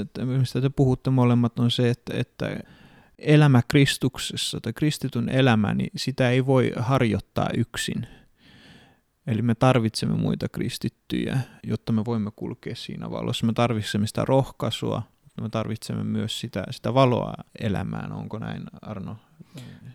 että 0.00 0.24
mistä 0.24 0.60
te 0.60 0.68
puhutte 0.68 1.10
molemmat, 1.10 1.58
on 1.58 1.70
se, 1.70 1.90
että, 1.90 2.12
että 2.16 2.60
elämä 3.18 3.62
Kristuksessa 3.68 4.60
tai 4.60 4.72
kristitun 4.72 5.28
elämä, 5.28 5.74
niin 5.74 5.90
sitä 5.96 6.30
ei 6.30 6.46
voi 6.46 6.72
harjoittaa 6.76 7.48
yksin. 7.56 8.06
Eli 9.26 9.42
me 9.42 9.54
tarvitsemme 9.54 10.16
muita 10.16 10.48
kristittyjä, 10.48 11.38
jotta 11.66 11.92
me 11.92 12.04
voimme 12.04 12.30
kulkea 12.36 12.76
siinä 12.76 13.10
valossa. 13.10 13.46
Me 13.46 13.52
tarvitsemme 13.52 14.06
sitä 14.06 14.24
rohkaisua, 14.24 15.02
mutta 15.22 15.42
me 15.42 15.48
tarvitsemme 15.48 16.04
myös 16.04 16.40
sitä, 16.40 16.64
sitä 16.70 16.94
valoa 16.94 17.34
elämään. 17.60 18.12
Onko 18.12 18.38
näin, 18.38 18.62
Arno? 18.82 19.16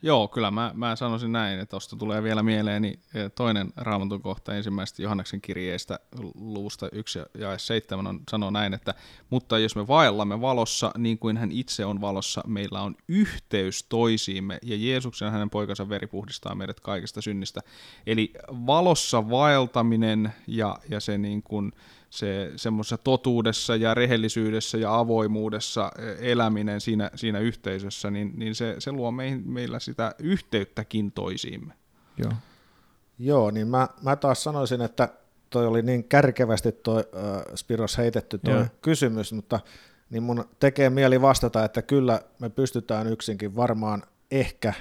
Joo, 0.01 0.27
kyllä 0.27 0.51
mä, 0.51 0.71
mä 0.73 0.95
sanoisin 0.95 1.31
näin, 1.31 1.59
että 1.59 1.69
tuosta 1.69 1.95
tulee 1.95 2.23
vielä 2.23 2.43
mieleeni 2.43 2.99
e, 3.13 3.29
toinen 3.29 3.73
raamatun 3.75 4.21
kohta 4.21 4.53
ensimmäistä 4.53 5.01
Johanneksen 5.01 5.41
kirjeestä 5.41 5.99
luvusta 6.35 6.89
1 6.91 7.19
ja 7.37 7.57
7 7.57 8.07
on, 8.07 8.19
sanoo 8.31 8.49
näin, 8.49 8.73
että 8.73 8.93
mutta 9.29 9.59
jos 9.59 9.75
me 9.75 9.87
vaellamme 9.87 10.41
valossa 10.41 10.91
niin 10.97 11.19
kuin 11.19 11.37
hän 11.37 11.51
itse 11.51 11.85
on 11.85 12.01
valossa, 12.01 12.41
meillä 12.47 12.81
on 12.81 12.95
yhteys 13.07 13.83
toisiimme 13.83 14.59
ja 14.63 14.75
Jeesuksen 14.77 15.31
hänen 15.31 15.49
poikansa 15.49 15.89
veri 15.89 16.07
puhdistaa 16.07 16.55
meidät 16.55 16.79
kaikista 16.79 17.21
synnistä. 17.21 17.61
Eli 18.07 18.33
valossa 18.49 19.29
vaeltaminen 19.29 20.33
ja, 20.47 20.77
ja 20.89 20.99
se 20.99 21.17
niin 21.17 21.43
kuin, 21.43 21.71
se 22.15 22.51
semmoisessa 22.55 22.97
totuudessa 22.97 23.75
ja 23.75 23.93
rehellisyydessä 23.93 24.77
ja 24.77 24.99
avoimuudessa 24.99 25.91
e, 25.99 26.31
eläminen 26.31 26.81
siinä, 26.81 27.11
siinä 27.15 27.39
yhteisössä, 27.39 28.11
niin, 28.11 28.33
niin 28.35 28.55
se, 28.55 28.75
se 28.79 28.91
luo 28.91 29.11
meihin, 29.11 29.43
meillä 29.45 29.79
sitä 29.79 30.15
yhteyttäkin 30.19 31.11
toisiimme. 31.11 31.73
Joo. 32.17 32.31
Joo, 33.19 33.51
niin 33.51 33.67
mä, 33.67 33.87
mä 34.01 34.15
taas 34.15 34.43
sanoisin, 34.43 34.81
että 34.81 35.09
toi 35.49 35.67
oli 35.67 35.81
niin 35.81 36.03
kärkevästi 36.03 36.71
toi 36.71 37.03
äh, 37.15 37.55
Spiros 37.55 37.97
heitetty 37.97 38.37
tuo 38.37 38.65
kysymys, 38.81 39.33
mutta 39.33 39.59
niin 40.09 40.23
mun 40.23 40.45
tekee 40.59 40.89
mieli 40.89 41.21
vastata, 41.21 41.65
että 41.65 41.81
kyllä 41.81 42.21
me 42.39 42.49
pystytään 42.49 43.07
yksinkin 43.07 43.55
varmaan 43.55 44.03
ehkä 44.31 44.73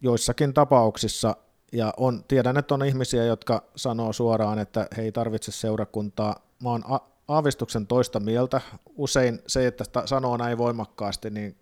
joissakin 0.00 0.54
tapauksissa 0.54 1.36
ja 1.72 1.94
on, 1.96 2.24
tiedän, 2.28 2.56
että 2.56 2.74
on 2.74 2.84
ihmisiä, 2.84 3.24
jotka 3.24 3.62
sanoo 3.76 4.12
suoraan, 4.12 4.58
että 4.58 4.88
he 4.96 5.02
ei 5.02 5.12
tarvitse 5.12 5.52
seurakuntaa. 5.52 6.46
Mä 6.62 6.70
oon 6.70 6.82
a- 6.86 7.08
aavistuksen 7.28 7.86
toista 7.86 8.20
mieltä. 8.20 8.60
Usein 8.96 9.42
se, 9.46 9.66
että 9.66 9.84
sanoo 10.04 10.36
näin 10.36 10.58
voimakkaasti, 10.58 11.30
niin 11.30 11.56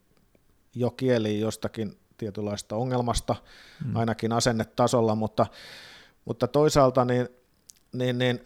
jo 0.74 0.90
kieli 0.90 1.40
jostakin 1.40 1.98
tietynlaista 2.16 2.76
ongelmasta, 2.76 3.36
mm. 3.84 3.96
ainakin 3.96 4.32
asennetasolla, 4.32 5.14
mutta, 5.14 5.46
mutta 6.24 6.48
toisaalta 6.48 7.04
niin, 7.04 7.28
niin, 7.92 8.18
niin 8.18 8.44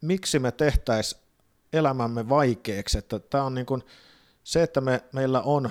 miksi 0.00 0.38
me 0.38 0.52
tehtäisiin 0.52 1.22
elämämme 1.72 2.28
vaikeaksi, 2.28 2.98
että 2.98 3.18
tämä 3.18 3.44
on 3.44 3.54
niin 3.54 3.66
kuin 3.66 3.82
se, 4.44 4.62
että 4.62 4.80
me, 4.80 5.02
meillä 5.12 5.40
on 5.40 5.70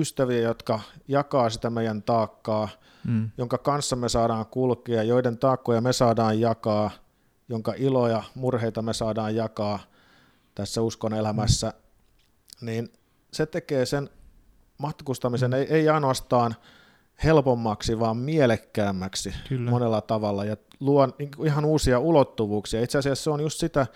ystäviä, 0.00 0.40
jotka 0.40 0.80
jakaa 1.08 1.50
sitä 1.50 1.70
meidän 1.70 2.02
taakkaa, 2.02 2.68
mm. 3.04 3.30
jonka 3.38 3.58
kanssa 3.58 3.96
me 3.96 4.08
saadaan 4.08 4.46
kulkea, 4.46 5.02
joiden 5.02 5.38
taakkoja 5.38 5.80
me 5.80 5.92
saadaan 5.92 6.40
jakaa, 6.40 6.90
jonka 7.48 7.74
iloja, 7.76 8.22
murheita 8.34 8.82
me 8.82 8.92
saadaan 8.92 9.36
jakaa 9.36 9.78
tässä 10.54 10.82
uskon 10.82 11.14
elämässä, 11.14 11.68
mm. 11.68 12.66
niin 12.66 12.92
se 13.32 13.46
tekee 13.46 13.86
sen 13.86 14.10
matkustamisen 14.78 15.54
ei, 15.54 15.66
ei 15.70 15.88
ainoastaan 15.88 16.54
helpommaksi, 17.24 17.98
vaan 17.98 18.16
mielekkäämmäksi 18.16 19.34
Kyllä. 19.48 19.70
monella 19.70 20.00
tavalla 20.00 20.44
ja 20.44 20.56
luo 20.80 21.06
niin 21.06 21.30
ihan 21.44 21.64
uusia 21.64 21.98
ulottuvuuksia. 21.98 22.82
Itse 22.82 22.98
asiassa 22.98 23.24
se 23.24 23.30
on 23.30 23.40
just 23.40 23.60
sitä, 23.60 23.86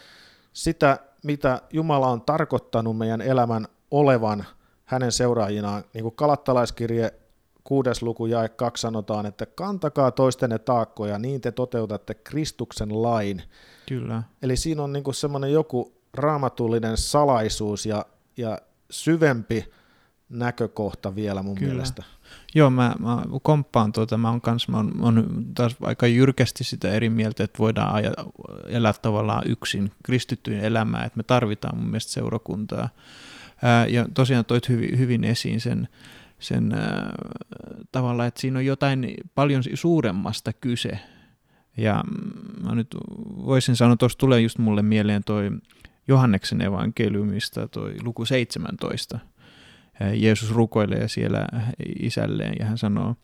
sitä, 0.52 0.98
mitä 1.24 1.62
Jumala 1.72 2.08
on 2.08 2.22
tarkoittanut 2.22 2.98
meidän 2.98 3.20
elämän 3.20 3.66
olevan 3.90 4.46
hänen 4.92 5.12
seuraajinaan. 5.12 5.84
Niin 5.94 6.02
kuin 6.02 6.16
kalattalaiskirje 6.16 7.12
kuudes 7.64 8.02
luku 8.02 8.26
jae 8.26 8.48
kaksi 8.48 8.80
sanotaan, 8.80 9.26
että 9.26 9.46
kantakaa 9.46 10.10
toistenne 10.10 10.58
taakkoja, 10.58 11.18
niin 11.18 11.40
te 11.40 11.52
toteutatte 11.52 12.14
Kristuksen 12.14 13.02
lain. 13.02 13.42
Kyllä. 13.88 14.22
Eli 14.42 14.56
siinä 14.56 14.82
on 14.82 14.92
niin 14.92 15.14
semmoinen 15.14 15.52
joku 15.52 15.92
raamatullinen 16.14 16.96
salaisuus 16.96 17.86
ja, 17.86 18.06
ja 18.36 18.58
syvempi 18.90 19.64
näkökohta 20.28 21.14
vielä 21.14 21.42
mun 21.42 21.54
Kyllä. 21.54 21.72
mielestä. 21.72 22.02
Joo, 22.54 22.70
mä, 22.70 22.94
mä 22.98 23.22
komppaan 23.42 23.92
tuota, 23.92 24.18
mä 24.18 24.30
oon 24.30 24.40
kans, 24.40 24.68
mä 24.68 24.76
oon, 24.76 24.92
mä 24.98 25.04
oon 25.04 25.46
taas 25.54 25.76
aika 25.80 26.06
jyrkästi 26.06 26.64
sitä 26.64 26.90
eri 26.90 27.10
mieltä, 27.10 27.44
että 27.44 27.58
voidaan 27.58 27.94
aja, 27.94 28.12
elää 28.66 28.92
tavallaan 29.02 29.42
yksin 29.46 29.92
kristittyyn 30.04 30.60
elämää, 30.60 31.04
että 31.04 31.16
me 31.16 31.22
tarvitaan 31.22 31.76
mun 31.76 31.86
mielestä 31.86 32.12
seurakuntaa. 32.12 32.88
Ää, 33.62 33.86
ja 33.86 34.06
tosiaan 34.14 34.44
toit 34.44 34.68
hyvin, 34.68 34.98
hyvin 34.98 35.24
esiin 35.24 35.60
sen, 35.60 35.88
sen 36.38 36.72
ää, 36.72 37.12
tavalla, 37.92 38.26
että 38.26 38.40
siinä 38.40 38.58
on 38.58 38.66
jotain 38.66 39.14
paljon 39.34 39.62
suuremmasta 39.74 40.52
kyse. 40.52 40.98
Ja 41.76 42.04
mä 42.64 42.74
nyt 42.74 42.96
voisin 43.46 43.76
sanoa, 43.76 43.96
tuossa 43.96 44.18
tulee 44.18 44.40
just 44.40 44.58
mulle 44.58 44.82
mieleen 44.82 45.24
toi 45.24 45.50
Johanneksen 46.08 46.62
evankeliumista 46.62 47.68
toi 47.68 47.96
luku 48.02 48.24
17, 48.24 49.18
Jeesus 50.14 50.50
rukoilee 50.50 51.08
siellä 51.08 51.46
isälleen 52.00 52.54
ja 52.58 52.66
hän 52.66 52.78
sanoo, 52.78 53.16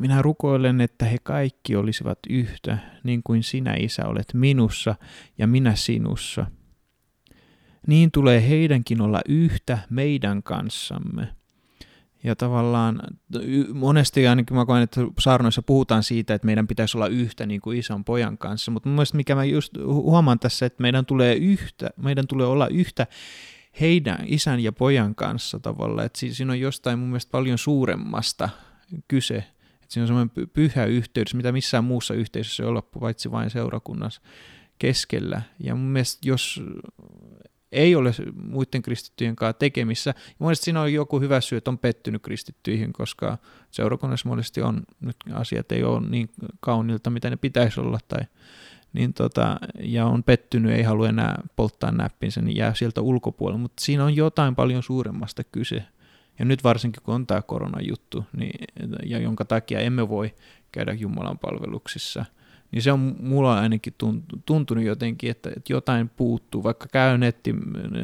minä 0.00 0.22
rukoilen, 0.22 0.80
että 0.80 1.04
he 1.04 1.16
kaikki 1.22 1.76
olisivat 1.76 2.18
yhtä, 2.30 2.78
niin 3.04 3.22
kuin 3.22 3.42
sinä, 3.42 3.74
Isä, 3.74 4.06
olet 4.06 4.34
minussa 4.34 4.94
ja 5.38 5.46
minä 5.46 5.74
sinussa. 5.74 6.46
Niin 7.86 8.10
tulee 8.10 8.48
heidänkin 8.48 9.00
olla 9.00 9.20
yhtä 9.28 9.78
meidän 9.90 10.42
kanssamme. 10.42 11.28
Ja 12.24 12.36
tavallaan 12.36 13.00
monesti 13.74 14.28
ainakin 14.28 14.56
mä 14.56 14.66
koen, 14.66 14.82
että 14.82 15.00
saarnoissa 15.18 15.62
puhutaan 15.62 16.02
siitä, 16.02 16.34
että 16.34 16.46
meidän 16.46 16.66
pitäisi 16.66 16.96
olla 16.96 17.06
yhtä 17.06 17.46
niin 17.46 17.60
kuin 17.60 17.78
ison 17.78 18.04
pojan 18.04 18.38
kanssa, 18.38 18.70
mutta 18.70 18.88
mun 18.88 19.04
mikä 19.14 19.34
mä 19.34 19.44
just 19.44 19.72
huomaan 19.84 20.38
tässä, 20.38 20.66
että 20.66 20.82
meidän 20.82 21.06
tulee, 21.06 21.34
yhtä, 21.34 21.90
meidän 21.96 22.26
tulee 22.26 22.46
olla 22.46 22.68
yhtä 22.68 23.06
heidän 23.80 24.18
isän 24.26 24.60
ja 24.60 24.72
pojan 24.72 25.14
kanssa 25.14 25.58
tavalla, 25.58 26.04
että 26.04 26.18
siinä 26.18 26.52
on 26.52 26.60
jostain 26.60 26.98
mun 26.98 27.08
mielestä 27.08 27.30
paljon 27.30 27.58
suuremmasta 27.58 28.48
kyse, 29.08 29.36
että 29.36 29.86
siinä 29.88 30.02
on 30.02 30.06
semmoinen 30.06 30.48
pyhä 30.52 30.84
yhteys, 30.84 31.34
mitä 31.34 31.52
missään 31.52 31.84
muussa 31.84 32.14
yhteisössä 32.14 32.62
ei 32.62 32.68
ole, 32.68 32.82
paitsi 32.82 33.30
vain 33.30 33.50
seurakunnassa 33.50 34.20
keskellä. 34.78 35.42
Ja 35.60 35.74
mun 35.74 35.86
mielestä 35.86 36.28
jos 36.28 36.62
ei 37.72 37.94
ole 37.94 38.12
muiden 38.34 38.82
kristittyjen 38.82 39.36
kanssa 39.36 39.58
tekemissä. 39.58 40.14
Mielestäni 40.38 40.64
siinä 40.64 40.80
on 40.80 40.92
joku 40.92 41.20
hyvä 41.20 41.40
syy, 41.40 41.58
että 41.58 41.70
on 41.70 41.78
pettynyt 41.78 42.22
kristittyihin, 42.22 42.92
koska 42.92 43.38
seurakunnassa 43.70 44.28
monesti 44.28 44.62
on, 44.62 44.82
nyt 45.00 45.16
asiat 45.32 45.72
ei 45.72 45.82
ole 45.82 46.08
niin 46.08 46.30
kaunilta, 46.60 47.10
mitä 47.10 47.30
ne 47.30 47.36
pitäisi 47.36 47.80
olla, 47.80 47.98
tai 48.08 48.20
niin 48.92 49.14
tota, 49.14 49.60
ja 49.80 50.06
on 50.06 50.22
pettynyt, 50.22 50.72
ei 50.72 50.82
halua 50.82 51.08
enää 51.08 51.42
polttaa 51.56 51.92
näppinsä, 51.92 52.42
niin 52.42 52.56
jää 52.56 52.74
sieltä 52.74 53.00
ulkopuolelle. 53.00 53.60
Mutta 53.60 53.84
siinä 53.84 54.04
on 54.04 54.16
jotain 54.16 54.54
paljon 54.54 54.82
suuremmasta 54.82 55.44
kyse. 55.44 55.84
Ja 56.38 56.44
nyt 56.44 56.64
varsinkin 56.64 57.02
kun 57.02 57.14
on 57.14 57.26
tämä 57.26 57.42
koronajuttu, 57.42 58.24
niin, 58.36 58.64
ja 59.06 59.18
jonka 59.18 59.44
takia 59.44 59.80
emme 59.80 60.08
voi 60.08 60.34
käydä 60.72 60.92
Jumalan 60.92 61.38
palveluksissa, 61.38 62.24
niin 62.70 62.82
se 62.82 62.92
on 62.92 63.16
mulla 63.20 63.60
ainakin 63.60 63.94
tuntunut 64.46 64.84
jotenkin, 64.84 65.30
että, 65.30 65.50
että 65.56 65.72
jotain 65.72 66.08
puuttuu, 66.08 66.62
vaikka 66.62 66.86
käy 66.92 67.18
netti, 67.18 67.54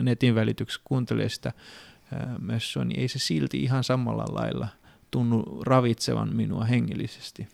netin 0.02 0.34
välityksessä, 0.34 0.82
kuuntelee 0.84 1.28
sitä 1.28 1.52
messua, 2.40 2.84
niin 2.84 3.00
ei 3.00 3.08
se 3.08 3.18
silti 3.18 3.62
ihan 3.62 3.84
samalla 3.84 4.24
lailla 4.28 4.68
tunnu 5.10 5.62
ravitsevan 5.66 6.36
minua 6.36 6.64
hengellisesti. 6.64 7.48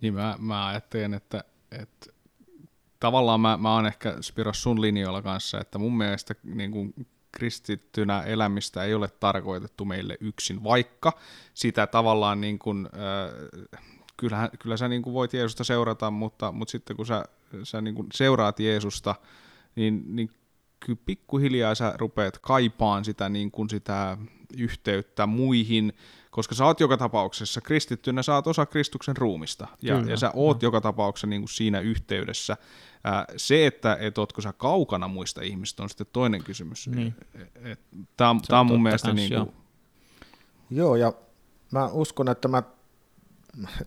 Niin 0.00 0.14
mä, 0.14 0.36
mä 0.38 0.66
ajattelen, 0.66 1.14
että, 1.14 1.44
että 1.70 2.06
tavallaan 3.00 3.40
mä, 3.40 3.56
mä 3.56 3.74
oon 3.74 3.86
ehkä 3.86 4.16
Spiros 4.20 4.62
sun 4.62 4.80
linjoilla 4.80 5.22
kanssa, 5.22 5.60
että 5.60 5.78
mun 5.78 5.96
mielestä 5.96 6.34
niin 6.44 6.70
kuin 6.70 6.94
kristittynä 7.32 8.22
elämistä 8.22 8.84
ei 8.84 8.94
ole 8.94 9.08
tarkoitettu 9.08 9.84
meille 9.84 10.16
yksin, 10.20 10.64
vaikka 10.64 11.12
sitä 11.54 11.86
tavallaan 11.86 12.40
niin 12.40 12.58
kuin, 12.58 12.86
äh, 12.86 13.80
kyllähän, 14.18 14.50
kyllä 14.58 14.76
sä 14.76 14.88
niin 14.88 15.02
kuin 15.02 15.14
voit 15.14 15.32
Jeesusta 15.32 15.64
seurata, 15.64 16.10
mutta, 16.10 16.52
mutta 16.52 16.72
sitten 16.72 16.96
kun 16.96 17.06
sä, 17.06 17.24
sä 17.62 17.80
niin 17.80 17.94
kuin 17.94 18.06
seuraat 18.14 18.60
Jeesusta, 18.60 19.14
niin, 19.76 20.04
niin 20.16 20.30
kyllä 20.80 20.98
pikkuhiljaa 21.06 21.74
sä 21.74 21.94
rupeat 21.96 22.38
kaipaan 22.38 23.04
sitä, 23.04 23.28
niin 23.28 23.50
kuin 23.50 23.70
sitä 23.70 24.18
yhteyttä 24.58 25.26
muihin, 25.26 25.92
koska 26.30 26.54
sä 26.54 26.64
oot 26.64 26.80
joka 26.80 26.96
tapauksessa 26.96 27.60
kristittynä, 27.60 28.22
sä 28.22 28.34
oot 28.34 28.46
osa 28.46 28.66
Kristuksen 28.66 29.16
ruumista, 29.16 29.68
ja, 29.82 30.00
ja 30.00 30.16
sä 30.16 30.30
oot 30.34 30.62
joka 30.62 30.80
tapauksessa 30.80 31.26
niin 31.26 31.40
kuin 31.40 31.48
siinä 31.48 31.80
yhteydessä. 31.80 32.56
se, 33.36 33.66
että 33.66 33.96
et 34.00 34.18
ootko 34.18 34.40
sä 34.40 34.52
kaukana 34.52 35.08
muista 35.08 35.42
ihmistä, 35.42 35.82
on 35.82 35.88
sitten 35.88 36.06
toinen 36.12 36.44
kysymys. 36.44 36.88
Niin. 36.88 37.14
Tämä 38.16 38.30
on, 38.30 38.40
on 38.50 38.66
mun 38.66 38.82
mielestä... 38.82 39.12
Niin 39.12 39.32
kuin... 39.34 39.52
Joo, 40.70 40.96
ja 40.96 41.12
mä 41.70 41.86
uskon, 41.86 42.28
että 42.28 42.48
mä, 42.48 42.62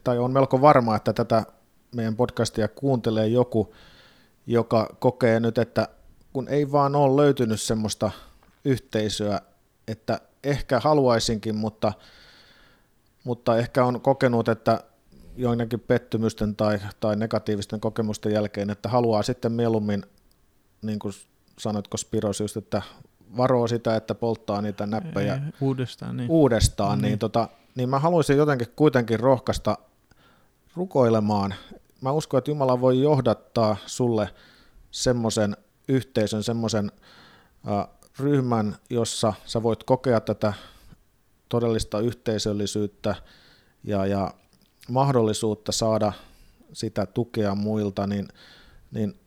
tai 0.04 0.18
on 0.18 0.32
melko 0.32 0.62
varma, 0.62 0.96
että 0.96 1.14
tätä 1.14 1.44
meidän 1.96 2.16
podcastia 2.16 2.68
kuuntelee 2.68 3.28
joku, 3.28 3.74
joka 4.48 4.96
kokee 5.00 5.40
nyt, 5.40 5.58
että 5.58 5.88
kun 6.34 6.48
ei 6.48 6.72
vaan 6.72 6.96
ole 6.96 7.22
löytynyt 7.22 7.62
semmoista 7.62 8.12
yhteisöä, 8.66 9.42
että 9.88 10.22
ehkä 10.44 10.80
haluaisinkin, 10.80 11.56
mutta, 11.56 11.94
mutta 13.24 13.58
ehkä 13.58 13.86
on 13.86 14.02
kokenut, 14.02 14.50
että 14.50 14.84
joidenkin 15.38 15.80
pettymysten 15.80 16.56
tai, 16.56 16.80
tai 17.00 17.16
negatiivisten 17.16 17.80
kokemusten 17.80 18.34
jälkeen, 18.34 18.70
että 18.70 18.90
haluaa 18.90 19.24
sitten 19.24 19.52
mieluummin, 19.52 20.04
niin 20.82 21.00
kuin 21.00 21.14
sanoitko 21.60 21.98
Spiros 21.98 22.40
just, 22.40 22.58
että 22.58 22.82
varoo 23.38 23.68
sitä, 23.68 23.96
että 23.96 24.16
polttaa 24.16 24.62
niitä 24.62 24.86
näppejä 24.86 25.42
uudestaan, 25.62 26.18
niin, 26.18 26.30
uudestaan 26.30 26.98
niin, 26.98 27.10
niin, 27.10 27.20
tota, 27.20 27.50
niin 27.76 27.90
mä 27.90 28.00
haluaisin 28.00 28.38
jotenkin 28.38 28.68
kuitenkin 28.76 29.20
rohkaista 29.20 29.78
rukoilemaan. 30.76 31.54
Mä 32.02 32.12
uskon, 32.12 32.38
että 32.38 32.52
Jumala 32.52 32.82
voi 32.82 33.02
johdattaa 33.02 33.78
sulle 33.86 34.30
semmoisen 34.92 35.58
yhteisön, 35.88 36.44
semmoisen 36.44 36.92
ryhmän, 38.20 38.76
jossa 38.90 39.34
sä 39.46 39.64
voit 39.64 39.84
kokea 39.84 40.22
tätä 40.22 40.54
todellista 41.50 42.00
yhteisöllisyyttä 42.00 43.16
ja, 43.84 44.06
ja 44.06 44.34
mahdollisuutta 44.90 45.72
saada 45.72 46.14
sitä 46.74 47.06
tukea 47.06 47.56
muilta, 47.56 48.08
niin, 48.08 48.28
niin 48.92 49.20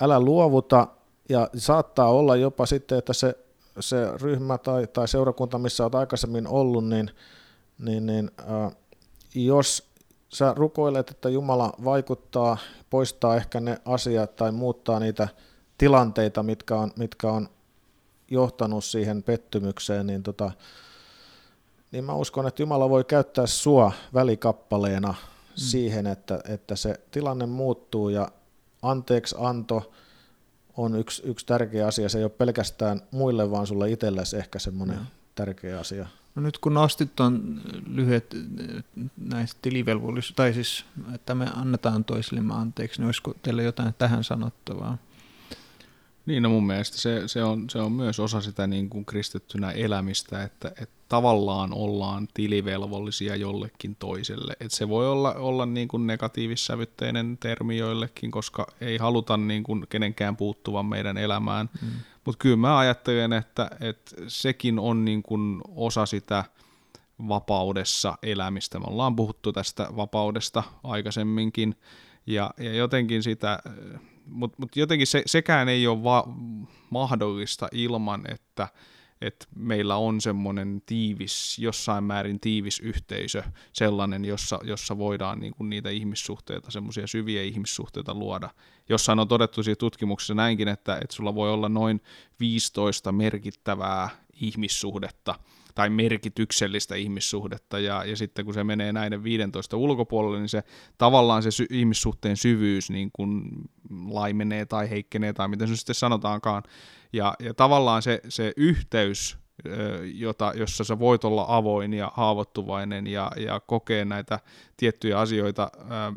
älä 0.00 0.20
luovuta 0.20 0.86
ja 1.28 1.48
saattaa 1.56 2.08
olla 2.08 2.36
jopa 2.36 2.66
sitten, 2.66 2.98
että 2.98 3.12
se, 3.12 3.38
se 3.80 3.96
ryhmä 4.22 4.58
tai, 4.58 4.86
tai 4.86 5.08
seurakunta, 5.08 5.58
missä 5.58 5.84
olet 5.84 5.94
aikaisemmin 5.94 6.48
ollut, 6.48 6.88
niin, 6.88 7.10
niin, 7.80 8.06
niin 8.06 8.30
äh, 8.40 8.76
jos 9.34 9.90
sä 10.28 10.54
rukoilet, 10.56 11.10
että 11.10 11.28
Jumala 11.28 11.72
vaikuttaa, 11.84 12.58
poistaa 12.90 13.36
ehkä 13.36 13.60
ne 13.60 13.80
asiat 13.84 14.36
tai 14.36 14.52
muuttaa 14.52 15.00
niitä 15.00 15.28
tilanteita, 15.78 16.42
mitkä 16.42 16.76
on, 16.76 16.90
mitkä 16.96 17.30
on 17.30 17.48
johtanut 18.30 18.84
siihen 18.84 19.22
pettymykseen, 19.22 20.06
niin, 20.06 20.22
tota, 20.22 20.50
niin 21.92 22.04
mä 22.04 22.14
uskon, 22.14 22.46
että 22.46 22.62
Jumala 22.62 22.90
voi 22.90 23.04
käyttää 23.04 23.46
sua 23.46 23.92
välikappaleena 24.14 25.08
mm. 25.08 25.16
siihen, 25.54 26.06
että, 26.06 26.40
että 26.48 26.76
se 26.76 27.00
tilanne 27.10 27.46
muuttuu 27.46 28.08
ja 28.08 28.28
anteeksi 28.82 29.36
anto 29.38 29.92
on 30.76 30.94
yksi, 30.94 31.22
yksi 31.24 31.46
tärkeä 31.46 31.86
asia. 31.86 32.08
Se 32.08 32.18
ei 32.18 32.24
ole 32.24 32.30
pelkästään 32.30 33.02
muille, 33.10 33.50
vaan 33.50 33.66
sulle 33.66 33.90
itsellesi 33.90 34.36
ehkä 34.36 34.58
semmoinen 34.58 34.98
mm. 34.98 35.06
tärkeä 35.34 35.80
asia. 35.80 36.06
No 36.34 36.42
nyt 36.42 36.58
kun 36.58 36.74
nostit 36.74 37.20
on 37.20 37.60
lyhyet 37.86 38.36
näistä 39.16 39.58
tilivelvollisuus, 39.62 40.36
tai 40.36 40.54
siis 40.54 40.84
että 41.14 41.34
me 41.34 41.46
annetaan 41.54 42.04
toisillemme 42.04 42.54
anteeksi, 42.54 43.00
niin 43.00 43.06
olisiko 43.06 43.34
teille 43.42 43.62
jotain 43.62 43.94
tähän 43.98 44.24
sanottavaa? 44.24 44.98
Niin, 46.26 46.42
no 46.42 46.48
mun 46.48 46.66
mielestä 46.66 46.98
se, 46.98 47.22
se, 47.28 47.44
on, 47.44 47.70
se 47.70 47.78
on 47.78 47.92
myös 47.92 48.20
osa 48.20 48.40
sitä 48.40 48.66
niin 48.66 48.90
kuin 48.90 49.04
kristittynä 49.04 49.70
elämistä, 49.70 50.42
että, 50.42 50.68
että 50.68 51.00
tavallaan 51.08 51.74
ollaan 51.74 52.28
tilivelvollisia 52.34 53.36
jollekin 53.36 53.96
toiselle. 53.98 54.52
Että 54.60 54.76
se 54.76 54.88
voi 54.88 55.08
olla, 55.08 55.32
olla 55.32 55.66
niin 55.66 55.88
kuin 55.88 56.06
negatiivissävytteinen 56.06 57.38
termi 57.40 57.78
joillekin, 57.78 58.30
koska 58.30 58.66
ei 58.80 58.98
haluta 58.98 59.36
niin 59.36 59.62
kuin 59.62 59.86
kenenkään 59.88 60.36
puuttuvan 60.36 60.86
meidän 60.86 61.18
elämään. 61.18 61.70
Mm. 61.82 61.88
Mutta 62.24 62.38
kyllä 62.38 62.56
mä 62.56 62.78
ajattelen, 62.78 63.32
että, 63.32 63.70
että 63.80 64.16
sekin 64.28 64.78
on 64.78 65.04
niin 65.04 65.22
kuin 65.22 65.60
osa 65.68 66.06
sitä 66.06 66.44
vapaudessa 67.28 68.18
elämistä. 68.22 68.78
Me 68.78 68.84
ollaan 68.88 69.16
puhuttu 69.16 69.52
tästä 69.52 69.88
vapaudesta 69.96 70.62
aikaisemminkin, 70.84 71.74
ja, 72.26 72.50
ja 72.58 72.74
jotenkin 72.74 73.22
sitä 73.22 73.58
mutta 74.30 74.56
mut 74.60 74.76
jotenkin 74.76 75.06
se, 75.06 75.22
sekään 75.26 75.68
ei 75.68 75.86
ole 75.86 76.02
va- 76.04 76.28
mahdollista 76.90 77.68
ilman, 77.72 78.24
että 78.28 78.68
että 79.20 79.46
meillä 79.54 79.96
on 79.96 80.20
semmoinen 80.20 80.82
tiivis, 80.86 81.58
jossain 81.58 82.04
määrin 82.04 82.40
tiivis 82.40 82.80
yhteisö, 82.80 83.42
sellainen, 83.72 84.24
jossa, 84.24 84.58
jossa 84.62 84.98
voidaan 84.98 85.40
niin 85.40 85.54
kuin 85.54 85.70
niitä 85.70 85.90
ihmissuhteita, 85.90 86.70
semmoisia 86.70 87.06
syviä 87.06 87.42
ihmissuhteita 87.42 88.14
luoda. 88.14 88.50
Jossain 88.88 89.18
on 89.18 89.28
todettu 89.28 89.62
siinä 89.62 89.76
tutkimuksessa 89.76 90.34
näinkin, 90.34 90.68
että, 90.68 90.98
että 91.02 91.16
sulla 91.16 91.34
voi 91.34 91.52
olla 91.52 91.68
noin 91.68 92.00
15 92.40 93.12
merkittävää 93.12 94.08
ihmissuhdetta, 94.32 95.34
tai 95.74 95.90
merkityksellistä 95.90 96.94
ihmissuhdetta, 96.94 97.78
ja, 97.78 98.04
ja 98.04 98.16
sitten 98.16 98.44
kun 98.44 98.54
se 98.54 98.64
menee 98.64 98.92
näiden 98.92 99.22
15 99.22 99.76
ulkopuolelle, 99.76 100.38
niin 100.38 100.48
se 100.48 100.62
tavallaan 100.98 101.42
se 101.42 101.50
sy- 101.50 101.66
ihmissuhteen 101.70 102.36
syvyys 102.36 102.90
niin 102.90 103.10
kuin 103.12 103.42
laimenee 104.10 104.66
tai 104.66 104.90
heikkenee, 104.90 105.32
tai 105.32 105.48
miten 105.48 105.68
se 105.68 105.76
sitten 105.76 105.94
sanotaankaan, 105.94 106.62
ja, 107.12 107.34
ja 107.38 107.54
tavallaan 107.54 108.02
se, 108.02 108.20
se 108.28 108.52
yhteys, 108.56 109.38
jota, 110.14 110.52
jossa 110.56 110.84
sä 110.84 110.98
voit 110.98 111.24
olla 111.24 111.44
avoin 111.48 111.94
ja 111.94 112.12
haavoittuvainen 112.14 113.06
ja, 113.06 113.32
ja 113.36 113.60
kokea 113.60 114.04
näitä 114.04 114.40
tiettyjä 114.76 115.18
asioita, 115.18 115.70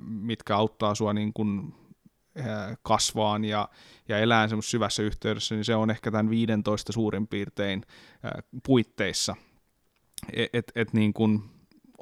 mitkä 0.06 0.58
auttaa 0.58 0.96
sua 0.96 1.14
niin 1.14 1.34
kuin 1.34 1.74
kasvaan 2.82 3.46
ja, 3.46 3.70
ja 4.08 4.20
elää 4.20 4.48
semmoisessa 4.48 4.72
syvässä 4.72 5.04
yhteydessä, 5.04 5.56
niin 5.56 5.66
se 5.66 5.76
on 5.76 5.90
ehkä 5.90 6.12
tämän 6.12 6.30
15 6.30 6.94
suurin 6.94 7.28
piirtein 7.28 7.82
puitteissa. 8.66 9.36
Et, 10.34 10.50
et, 10.54 10.72
et 10.76 10.94
niin 10.94 11.14
kun 11.14 11.50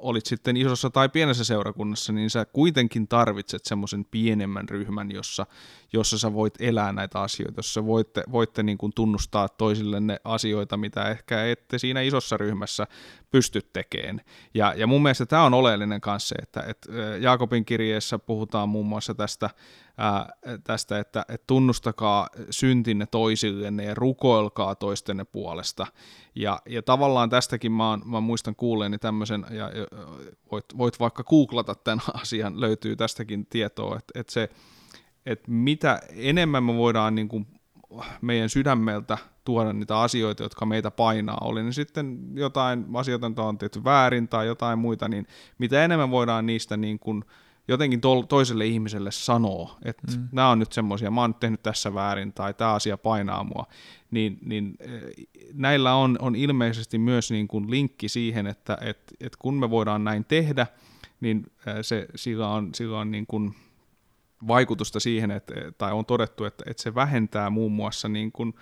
olit 0.01 0.25
sitten 0.25 0.57
isossa 0.57 0.89
tai 0.89 1.09
pienessä 1.09 1.43
seurakunnassa, 1.43 2.13
niin 2.13 2.29
sä 2.29 2.45
kuitenkin 2.45 3.07
tarvitset 3.07 3.65
semmoisen 3.65 4.05
pienemmän 4.11 4.69
ryhmän, 4.69 5.11
jossa, 5.11 5.45
jossa 5.93 6.19
sä 6.19 6.33
voit 6.33 6.53
elää 6.59 6.91
näitä 6.91 7.19
asioita, 7.19 7.59
jossa 7.59 7.85
voitte, 7.85 8.23
voitte 8.31 8.63
niin 8.63 8.77
kuin 8.77 8.91
tunnustaa 8.95 9.49
toisillenne 9.49 10.19
asioita, 10.23 10.77
mitä 10.77 11.09
ehkä 11.09 11.45
ette 11.45 11.77
siinä 11.79 12.01
isossa 12.01 12.37
ryhmässä 12.37 12.87
pysty 13.31 13.61
tekemään. 13.73 14.21
Ja, 14.53 14.73
ja 14.77 14.87
mun 14.87 15.03
mielestä 15.03 15.25
tämä 15.25 15.43
on 15.43 15.53
oleellinen 15.53 16.01
kanssa, 16.01 16.35
että, 16.41 16.63
että 16.67 16.91
Jaakobin 17.19 17.65
kirjeessä 17.65 18.19
puhutaan 18.19 18.69
muun 18.69 18.85
muassa 18.85 19.13
tästä, 19.13 19.49
ää, 20.01 20.29
tästä 20.63 20.99
että, 20.99 21.25
että 21.29 21.47
tunnustakaa 21.47 22.29
syntinne 22.49 23.05
toisillenne 23.05 23.83
ja 23.83 23.95
rukoilkaa 23.95 24.75
toistenne 24.75 25.23
puolesta. 25.23 25.87
Ja, 26.35 26.59
ja 26.69 26.81
tavallaan 26.81 27.29
tästäkin 27.29 27.71
mä, 27.71 27.89
oon, 27.89 28.01
mä 28.05 28.19
muistan 28.19 28.55
kuulleeni 28.55 28.97
tämmöisen, 28.97 29.45
ja, 29.49 29.71
voit, 30.51 30.65
voit 30.77 30.99
vaikka 30.99 31.23
googlata 31.23 31.75
tämän 31.75 32.01
asian, 32.21 32.61
löytyy 32.61 32.95
tästäkin 32.95 33.45
tietoa, 33.45 33.97
että, 33.97 34.19
että 34.19 34.33
se, 34.33 34.49
että 35.25 35.51
mitä 35.51 35.99
enemmän 36.09 36.63
me 36.63 36.73
voidaan 36.77 37.15
niin 37.15 37.27
kuin 37.27 37.47
meidän 38.21 38.49
sydämeltä 38.49 39.17
tuoda 39.43 39.73
niitä 39.73 39.99
asioita, 39.99 40.43
jotka 40.43 40.65
meitä 40.65 40.91
painaa, 40.91 41.37
oli 41.41 41.63
ne 41.63 41.71
sitten 41.71 42.19
jotain 42.33 42.85
asioita, 42.93 43.25
joita 43.25 43.43
on 43.43 43.57
tehty 43.57 43.83
väärin 43.83 44.27
tai 44.27 44.47
jotain 44.47 44.79
muita, 44.79 45.07
niin 45.07 45.27
mitä 45.57 45.85
enemmän 45.85 46.11
voidaan 46.11 46.45
niistä 46.45 46.77
niin 46.77 46.99
kuin 46.99 47.23
jotenkin 47.67 48.01
to- 48.01 48.23
toiselle 48.23 48.65
ihmiselle 48.65 49.11
sanoo, 49.11 49.77
että 49.85 50.07
mm. 50.17 50.27
nämä 50.31 50.49
on 50.49 50.59
nyt 50.59 50.71
semmoisia, 50.71 51.11
mä 51.11 51.21
oon 51.21 51.29
nyt 51.29 51.39
tehnyt 51.39 51.63
tässä 51.63 51.93
väärin 51.93 52.33
tai 52.33 52.53
tämä 52.53 52.73
asia 52.73 52.97
painaa 52.97 53.43
mua, 53.43 53.65
niin, 54.11 54.39
niin 54.41 54.75
eh, 54.79 55.01
näillä 55.53 55.95
on, 55.95 56.17
on 56.21 56.35
ilmeisesti 56.35 56.97
myös 56.97 57.31
niin 57.31 57.47
kuin 57.47 57.71
linkki 57.71 58.09
siihen, 58.09 58.47
että 58.47 58.77
et, 58.81 59.13
et 59.19 59.35
kun 59.35 59.53
me 59.59 59.69
voidaan 59.69 60.03
näin 60.03 60.25
tehdä, 60.25 60.67
niin 61.21 61.51
eh, 61.67 61.75
se, 61.81 62.07
sillä 62.15 62.47
on, 62.47 62.75
sillä 62.75 62.99
on 62.99 63.11
niin 63.11 63.27
kuin 63.27 63.55
vaikutusta 64.47 64.99
siihen, 64.99 65.31
että, 65.31 65.53
tai 65.77 65.91
on 65.91 66.05
todettu, 66.05 66.45
että, 66.45 66.63
että 66.67 66.83
se 66.83 66.95
vähentää 66.95 67.49
muun 67.49 67.71
muassa 67.71 68.09
niin 68.09 68.31
kuin 68.31 68.53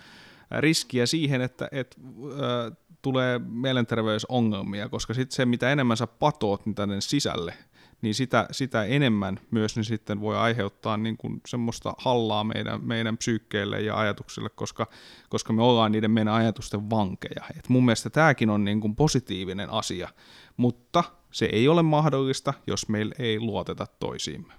riskiä 0.59 1.05
siihen, 1.05 1.41
että, 1.41 1.67
että 1.71 1.97
äh, 2.01 2.77
tulee 3.01 3.39
mielenterveysongelmia, 3.39 4.89
koska 4.89 5.13
sitten 5.13 5.35
se, 5.35 5.45
mitä 5.45 5.71
enemmän 5.71 5.97
sä 5.97 6.07
patoot 6.07 6.65
niin 6.65 6.75
tänne 6.75 7.01
sisälle, 7.01 7.53
niin 8.01 8.15
sitä, 8.15 8.47
sitä 8.51 8.83
enemmän 8.83 9.39
myös 9.51 9.75
niin 9.75 9.85
sitten 9.85 10.21
voi 10.21 10.37
aiheuttaa 10.37 10.97
niin 10.97 11.17
kuin 11.17 11.41
semmoista 11.47 11.93
hallaa 11.97 12.43
meidän, 12.43 12.83
meidän 12.83 13.17
psyykkeelle 13.17 13.81
ja 13.81 13.99
ajatuksille, 13.99 14.49
koska, 14.49 14.87
koska 15.29 15.53
me 15.53 15.63
ollaan 15.63 15.91
niiden 15.91 16.11
meidän 16.11 16.33
ajatusten 16.33 16.89
vankeja. 16.89 17.43
Et 17.57 17.69
mun 17.69 17.85
mielestä 17.85 18.09
tämäkin 18.09 18.49
on 18.49 18.63
niin 18.63 18.81
kuin 18.81 18.95
positiivinen 18.95 19.69
asia, 19.69 20.09
mutta 20.57 21.03
se 21.31 21.45
ei 21.45 21.67
ole 21.67 21.81
mahdollista, 21.81 22.53
jos 22.67 22.89
meillä 22.89 23.15
ei 23.19 23.39
luoteta 23.39 23.87
toisiimme. 23.99 24.53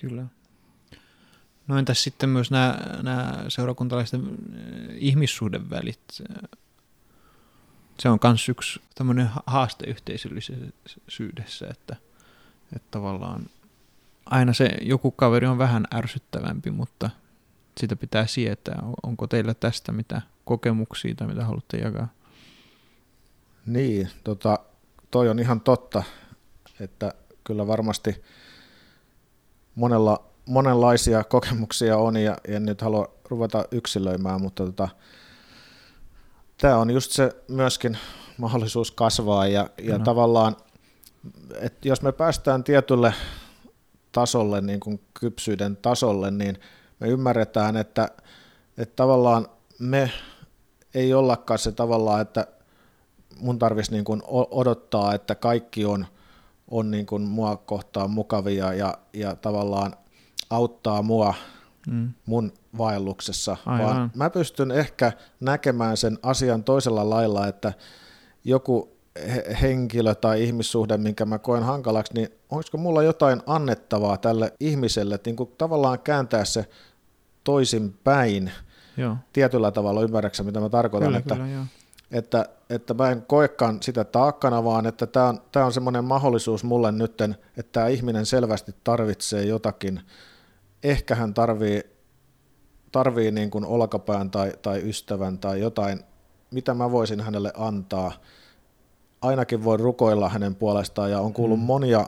Kyllä. 0.00 0.26
No 1.66 1.78
entäs 1.78 2.02
sitten 2.02 2.28
myös 2.28 2.50
nämä, 2.50 2.78
nämä 3.02 3.44
seurakuntalaisten 3.48 4.20
eh, 4.20 4.96
ihmissuhdevälit? 4.98 6.00
Se 7.98 8.08
on 8.08 8.18
myös 8.24 8.48
yksi 8.48 8.80
tämmöinen 8.94 9.30
haaste 9.46 9.86
yhteisöllisyydessä, 9.86 11.68
että, 11.70 11.96
että 12.76 12.88
tavallaan 12.90 13.46
aina 14.26 14.52
se 14.52 14.70
joku 14.82 15.10
kaveri 15.10 15.46
on 15.46 15.58
vähän 15.58 15.84
ärsyttävämpi, 15.94 16.70
mutta 16.70 17.10
sitä 17.80 17.96
pitää 17.96 18.26
sietää. 18.26 18.82
Onko 19.02 19.26
teillä 19.26 19.54
tästä 19.54 19.92
mitä 19.92 20.22
kokemuksia 20.44 21.14
tai 21.14 21.26
mitä 21.26 21.44
haluatte 21.44 21.76
jakaa? 21.76 22.08
Niin, 23.66 24.10
tota, 24.24 24.58
toi 25.10 25.28
on 25.28 25.38
ihan 25.38 25.60
totta, 25.60 26.02
että 26.80 27.14
kyllä 27.44 27.66
varmasti 27.66 28.22
monella, 29.74 30.24
monenlaisia 30.46 31.24
kokemuksia 31.24 31.96
on 31.96 32.16
ja 32.16 32.36
en 32.48 32.64
nyt 32.66 32.82
halua 32.82 33.14
ruveta 33.28 33.64
yksilöimään, 33.70 34.40
mutta 34.40 34.64
tota, 34.64 34.88
tämä 36.58 36.76
on 36.76 36.90
just 36.90 37.10
se 37.10 37.36
myöskin 37.48 37.98
mahdollisuus 38.38 38.90
kasvaa 38.90 39.46
ja, 39.46 39.70
ja 39.82 39.98
no. 39.98 40.04
tavallaan, 40.04 40.56
että 41.60 41.88
jos 41.88 42.02
me 42.02 42.12
päästään 42.12 42.64
tietylle 42.64 43.14
tasolle, 44.12 44.60
niin 44.60 44.80
kuin 44.80 45.00
kypsyyden 45.20 45.76
tasolle, 45.76 46.30
niin 46.30 46.58
me 47.00 47.08
ymmärretään, 47.08 47.76
että, 47.76 48.08
että 48.78 48.96
tavallaan 48.96 49.48
me 49.78 50.10
ei 50.94 51.14
ollakaan 51.14 51.58
se 51.58 51.72
tavallaan, 51.72 52.20
että 52.20 52.46
mun 53.40 53.58
tarvitsisi 53.58 53.92
niin 53.92 54.04
kuin 54.04 54.22
odottaa, 54.50 55.14
että 55.14 55.34
kaikki 55.34 55.84
on, 55.84 56.06
on 56.68 56.90
niin 56.90 57.06
kuin 57.06 57.22
mua 57.22 57.56
kohtaan 57.56 58.10
mukavia 58.10 58.72
ja, 58.72 58.98
ja 59.12 59.36
tavallaan 59.36 59.92
auttaa 60.50 61.02
mua 61.02 61.34
mm. 61.86 62.12
mun 62.26 62.52
vaelluksessa, 62.78 63.56
Aivan. 63.66 63.86
vaan 63.86 64.10
mä 64.14 64.30
pystyn 64.30 64.70
ehkä 64.70 65.12
näkemään 65.40 65.96
sen 65.96 66.18
asian 66.22 66.64
toisella 66.64 67.10
lailla, 67.10 67.46
että 67.46 67.72
joku 68.44 68.95
henkilö 69.62 70.14
tai 70.14 70.44
ihmissuhde, 70.44 70.96
minkä 70.96 71.24
mä 71.24 71.38
koen 71.38 71.62
hankalaksi, 71.62 72.14
niin 72.14 72.28
olisiko 72.50 72.78
mulla 72.78 73.02
jotain 73.02 73.42
annettavaa 73.46 74.16
tälle 74.16 74.52
ihmiselle, 74.60 75.14
että 75.14 75.30
niin 75.30 75.36
kuin 75.36 75.50
tavallaan 75.58 75.98
kääntää 75.98 76.44
se 76.44 76.68
toisin 77.44 77.94
päin 78.04 78.52
Joo. 78.96 79.16
tietyllä 79.32 79.70
tavalla, 79.70 80.02
ymmärräksä 80.02 80.42
mitä 80.42 80.60
mä 80.60 80.68
tarkoitan, 80.68 81.08
kyllä, 81.08 81.18
että, 81.18 81.34
kyllä, 81.34 81.66
että, 82.10 82.48
että 82.70 82.94
mä 82.94 83.10
en 83.10 83.22
koekaan 83.22 83.82
sitä 83.82 84.04
taakkana, 84.04 84.64
vaan 84.64 84.86
että 84.86 85.06
tämä 85.06 85.28
on, 85.28 85.40
tää 85.52 85.66
on 85.66 85.72
semmoinen 85.72 86.04
mahdollisuus 86.04 86.64
mulle 86.64 86.92
nytten, 86.92 87.36
että 87.56 87.72
tämä 87.72 87.88
ihminen 87.88 88.26
selvästi 88.26 88.72
tarvitsee 88.84 89.44
jotakin, 89.44 90.00
ehkä 90.82 91.14
hän 91.14 91.34
tarvii, 91.34 91.82
tarvii 92.92 93.30
niin 93.30 93.50
kuin 93.50 93.64
olkapään 93.64 94.30
tai, 94.30 94.52
tai 94.62 94.88
ystävän 94.88 95.38
tai 95.38 95.60
jotain, 95.60 96.00
mitä 96.50 96.74
mä 96.74 96.90
voisin 96.90 97.20
hänelle 97.20 97.52
antaa. 97.56 98.12
Ainakin 99.20 99.64
voi 99.64 99.76
rukoilla 99.76 100.28
hänen 100.28 100.54
puolestaan 100.54 101.10
ja 101.10 101.20
on 101.20 101.32
kuullut 101.32 101.58
mm. 101.58 101.64
monia 101.64 102.06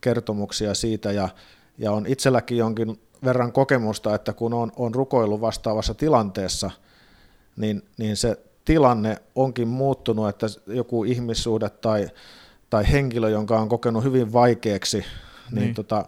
kertomuksia 0.00 0.74
siitä 0.74 1.12
ja, 1.12 1.28
ja 1.78 1.92
on 1.92 2.06
itselläkin 2.06 2.58
jonkin 2.58 3.00
verran 3.24 3.52
kokemusta, 3.52 4.14
että 4.14 4.32
kun 4.32 4.54
on, 4.54 4.72
on 4.76 4.94
rukoillut 4.94 5.40
vastaavassa 5.40 5.94
tilanteessa, 5.94 6.70
niin, 7.56 7.82
niin 7.98 8.16
se 8.16 8.38
tilanne 8.64 9.16
onkin 9.34 9.68
muuttunut, 9.68 10.28
että 10.28 10.46
joku 10.66 11.04
ihmissuhde 11.04 11.70
tai, 11.70 12.08
tai 12.70 12.92
henkilö, 12.92 13.30
jonka 13.30 13.60
on 13.60 13.68
kokenut 13.68 14.04
hyvin 14.04 14.32
vaikeaksi, 14.32 14.96
niin, 14.96 15.06
niin 15.54 15.74
tota, 15.74 16.04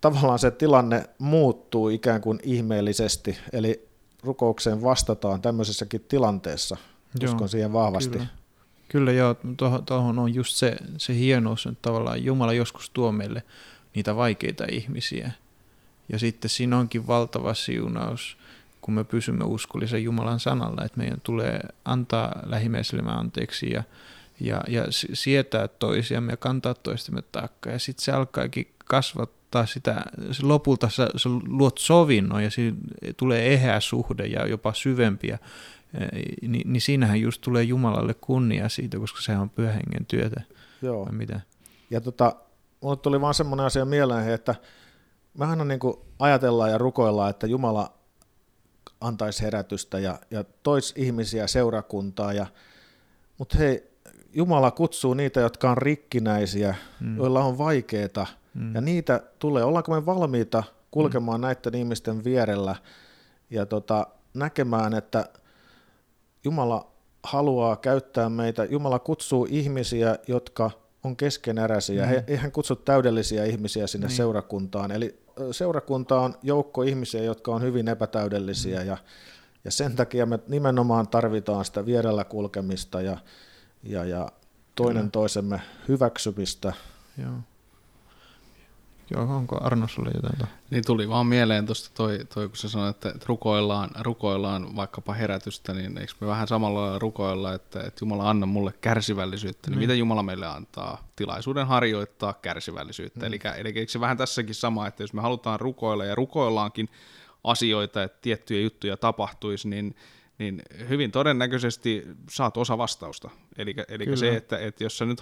tavallaan 0.00 0.38
se 0.38 0.50
tilanne 0.50 1.04
muuttuu 1.18 1.88
ikään 1.88 2.20
kuin 2.20 2.40
ihmeellisesti, 2.42 3.38
eli 3.52 3.88
rukoukseen 4.22 4.82
vastataan 4.82 5.42
tämmöisessäkin 5.42 6.04
tilanteessa. 6.08 6.76
Joo, 7.20 7.32
Uskon 7.32 7.48
siihen 7.48 7.72
vahvasti. 7.72 8.10
Kyllä, 8.10 8.26
kyllä 8.92 9.12
joo, 9.12 9.36
tuohon 9.86 10.18
on 10.18 10.34
just 10.34 10.56
se, 10.56 10.76
se 10.96 11.14
hienous, 11.14 11.66
että 11.66 11.78
tavallaan 11.82 12.24
Jumala 12.24 12.52
joskus 12.52 12.90
tuo 12.90 13.12
meille 13.12 13.42
niitä 13.94 14.16
vaikeita 14.16 14.64
ihmisiä. 14.70 15.30
Ja 16.08 16.18
sitten 16.18 16.50
siinä 16.50 16.78
onkin 16.78 17.06
valtava 17.06 17.54
siunaus, 17.54 18.36
kun 18.80 18.94
me 18.94 19.04
pysymme 19.04 19.44
uskollisen 19.44 20.04
Jumalan 20.04 20.40
sanalla, 20.40 20.84
että 20.84 20.98
meidän 20.98 21.20
tulee 21.20 21.60
antaa 21.84 22.42
lähimmäiselle 22.46 23.02
anteeksi 23.06 23.70
ja, 23.70 23.82
ja, 24.40 24.60
ja 24.68 24.84
sietää 25.12 25.68
toisiamme 25.68 26.32
ja 26.32 26.36
kantaa 26.36 26.74
toistemme 26.74 27.22
taakkaa. 27.22 27.72
Ja 27.72 27.78
sitten 27.78 28.04
se 28.04 28.12
alkaakin 28.12 28.72
kasvattaa 28.84 29.66
sitä, 29.66 30.04
se 30.32 30.46
lopulta 30.46 30.88
sä, 30.88 31.08
sä 31.16 31.28
luot 31.46 31.78
sovinnon 31.78 32.44
ja 32.44 32.50
siinä 32.50 32.76
tulee 33.16 33.52
eheä 33.52 33.80
suhde 33.80 34.26
ja 34.26 34.46
jopa 34.46 34.74
syvempiä, 34.74 35.38
niin, 36.48 36.72
niin 36.72 36.80
siinähän 36.80 37.20
just 37.20 37.40
tulee 37.40 37.62
Jumalalle 37.62 38.14
kunnia 38.14 38.68
siitä, 38.68 38.98
koska 38.98 39.20
se 39.20 39.36
on 39.36 39.50
pyhängen 39.50 40.06
työtä. 40.08 40.40
Joo. 40.82 41.04
Vai 41.04 41.12
mitä? 41.12 41.40
Ja 41.90 42.00
tota, 42.00 42.36
mulle 42.80 42.96
tuli 42.96 43.20
vaan 43.20 43.34
semmoinen 43.34 43.66
asia 43.66 43.84
mieleen, 43.84 44.28
että 44.28 44.54
mehän 45.38 45.60
on 45.60 45.68
niin 45.68 45.80
ajatellaan 46.18 46.70
ja 46.70 46.78
rukoillaan, 46.78 47.30
että 47.30 47.46
Jumala 47.46 47.92
antaisi 49.00 49.42
herätystä 49.42 49.98
ja, 49.98 50.18
ja 50.30 50.44
tois 50.62 50.94
ihmisiä 50.96 51.46
seurakuntaa. 51.46 52.32
Ja, 52.32 52.46
mutta 53.38 53.58
hei, 53.58 53.92
Jumala 54.32 54.70
kutsuu 54.70 55.14
niitä, 55.14 55.40
jotka 55.40 55.70
on 55.70 55.78
rikkinäisiä, 55.78 56.74
mm. 57.00 57.16
joilla 57.16 57.44
on 57.44 57.58
vaikeita, 57.58 58.26
mm. 58.54 58.74
ja 58.74 58.80
niitä 58.80 59.22
tulee. 59.38 59.64
Ollaanko 59.64 59.92
me 59.92 60.06
valmiita 60.06 60.62
kulkemaan 60.90 61.40
mm. 61.40 61.42
näiden 61.42 61.74
ihmisten 61.74 62.24
vierellä 62.24 62.76
ja 63.50 63.66
tota, 63.66 64.06
näkemään, 64.34 64.94
että 64.94 65.28
Jumala 66.44 66.92
haluaa 67.22 67.76
käyttää 67.76 68.28
meitä. 68.28 68.64
Jumala 68.64 68.98
kutsuu 68.98 69.46
ihmisiä, 69.50 70.18
jotka 70.28 70.70
on 71.04 71.16
keskeneräisiä. 71.16 72.06
Mm. 72.06 72.10
He, 72.28 72.36
hän 72.36 72.52
kutsu 72.52 72.76
täydellisiä 72.76 73.44
ihmisiä 73.44 73.86
sinne 73.86 74.06
niin. 74.06 74.16
seurakuntaan. 74.16 74.90
Eli 74.90 75.22
seurakunta 75.50 76.20
on 76.20 76.34
joukko 76.42 76.82
ihmisiä, 76.82 77.22
jotka 77.22 77.54
on 77.54 77.62
hyvin 77.62 77.88
epätäydellisiä 77.88 78.80
mm. 78.80 78.86
ja, 78.86 78.96
ja 79.64 79.70
sen 79.70 79.96
takia 79.96 80.26
me 80.26 80.38
nimenomaan 80.48 81.08
tarvitaan 81.08 81.64
sitä 81.64 81.86
vierellä 81.86 82.24
kulkemista 82.24 83.00
ja, 83.00 83.16
ja, 83.82 84.04
ja 84.04 84.28
toinen 84.74 85.02
Kyllä. 85.02 85.10
toisemme 85.10 85.60
hyväksymistä. 85.88 86.72
Joo. 87.22 87.32
Joo, 89.14 89.36
onko 89.36 89.58
Arno 89.60 89.88
sulle 89.88 90.10
jotain? 90.14 90.50
Niin 90.70 90.84
tuli 90.86 91.08
vaan 91.08 91.26
mieleen 91.26 91.66
tuosta 91.66 91.90
toi, 91.94 92.18
toi, 92.34 92.48
kun 92.48 92.56
sä 92.56 92.68
sanoit, 92.68 92.96
että, 92.96 93.26
rukoillaan, 93.26 93.90
rukoillaan 94.00 94.76
vaikkapa 94.76 95.12
herätystä, 95.12 95.74
niin 95.74 95.98
eikö 95.98 96.12
me 96.20 96.26
vähän 96.26 96.48
samalla 96.48 96.98
rukoilla, 96.98 97.54
että, 97.54 97.80
että 97.80 98.04
Jumala 98.04 98.30
anna 98.30 98.46
mulle 98.46 98.74
kärsivällisyyttä, 98.80 99.70
niin, 99.70 99.78
niin 99.78 99.88
mitä 99.88 99.94
Jumala 99.94 100.22
meille 100.22 100.46
antaa? 100.46 101.08
Tilaisuuden 101.16 101.66
harjoittaa 101.66 102.32
kärsivällisyyttä. 102.32 103.20
Mm. 103.20 103.26
Eli, 103.26 103.40
eli 103.56 103.68
eikö 103.68 103.92
se 103.92 104.00
vähän 104.00 104.16
tässäkin 104.16 104.54
sama, 104.54 104.86
että 104.86 105.02
jos 105.02 105.12
me 105.12 105.22
halutaan 105.22 105.60
rukoilla 105.60 106.04
ja 106.04 106.14
rukoillaankin 106.14 106.88
asioita, 107.44 108.02
että 108.02 108.18
tiettyjä 108.22 108.60
juttuja 108.60 108.96
tapahtuisi, 108.96 109.68
niin 109.68 109.94
niin 110.38 110.62
hyvin 110.88 111.10
todennäköisesti 111.10 112.06
saat 112.30 112.56
osa 112.56 112.78
vastausta. 112.78 113.30
Eli, 113.56 113.74
eli 113.88 114.16
se, 114.16 114.36
että, 114.36 114.58
että 114.58 114.84
jos 114.84 114.98
sä 114.98 115.04
nyt 115.04 115.20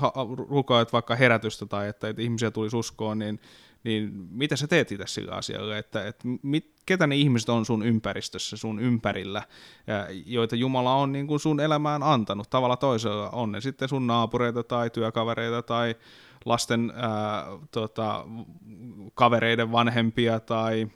rukoilet 0.48 0.92
vaikka 0.92 1.14
herätystä 1.14 1.66
tai 1.66 1.88
että, 1.88 2.08
että 2.08 2.22
ihmisiä 2.22 2.50
tulisi 2.50 2.76
uskoon, 2.76 3.18
niin 3.18 3.40
niin 3.84 4.12
mitä 4.30 4.56
sä 4.56 4.66
teet 4.66 4.92
itse 4.92 5.06
sillä 5.06 5.34
asialla, 5.34 5.76
että, 5.76 6.06
että 6.06 6.28
mit, 6.42 6.72
ketä 6.86 7.06
ne 7.06 7.16
ihmiset 7.16 7.48
on 7.48 7.66
sun 7.66 7.86
ympäristössä, 7.86 8.56
sun 8.56 8.80
ympärillä, 8.80 9.42
ja, 9.86 10.06
joita 10.26 10.56
Jumala 10.56 10.94
on 10.94 11.12
niin 11.12 11.26
kuin 11.26 11.40
sun 11.40 11.60
elämään 11.60 12.02
antanut? 12.02 12.50
Tavalla 12.50 12.76
toisella, 12.76 13.30
on 13.30 13.52
ne 13.52 13.60
sitten 13.60 13.88
sun 13.88 14.06
naapureita 14.06 14.62
tai 14.62 14.90
työkavereita 14.90 15.62
tai 15.62 15.94
lasten 16.44 16.92
ää, 16.94 17.44
tota, 17.70 18.26
kavereiden 19.14 19.72
vanhempia 19.72 20.40
tai, 20.40 20.88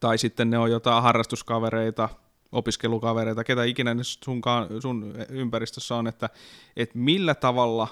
tai 0.00 0.18
sitten 0.18 0.50
ne 0.50 0.58
on 0.58 0.70
jotain 0.70 1.02
harrastuskavereita, 1.02 2.08
opiskelukavereita, 2.52 3.44
ketä 3.44 3.64
ikinä 3.64 3.94
ne 3.94 4.04
sunkaan, 4.04 4.82
sun 4.82 5.14
ympäristössä 5.28 5.94
on, 5.94 6.06
että, 6.06 6.30
että 6.76 6.98
millä 6.98 7.34
tavalla 7.34 7.88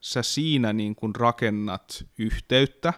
sä 0.00 0.22
siinä 0.22 0.72
niin 0.72 0.94
kuin 0.94 1.14
rakennat 1.14 2.04
yhteyttä 2.18 2.92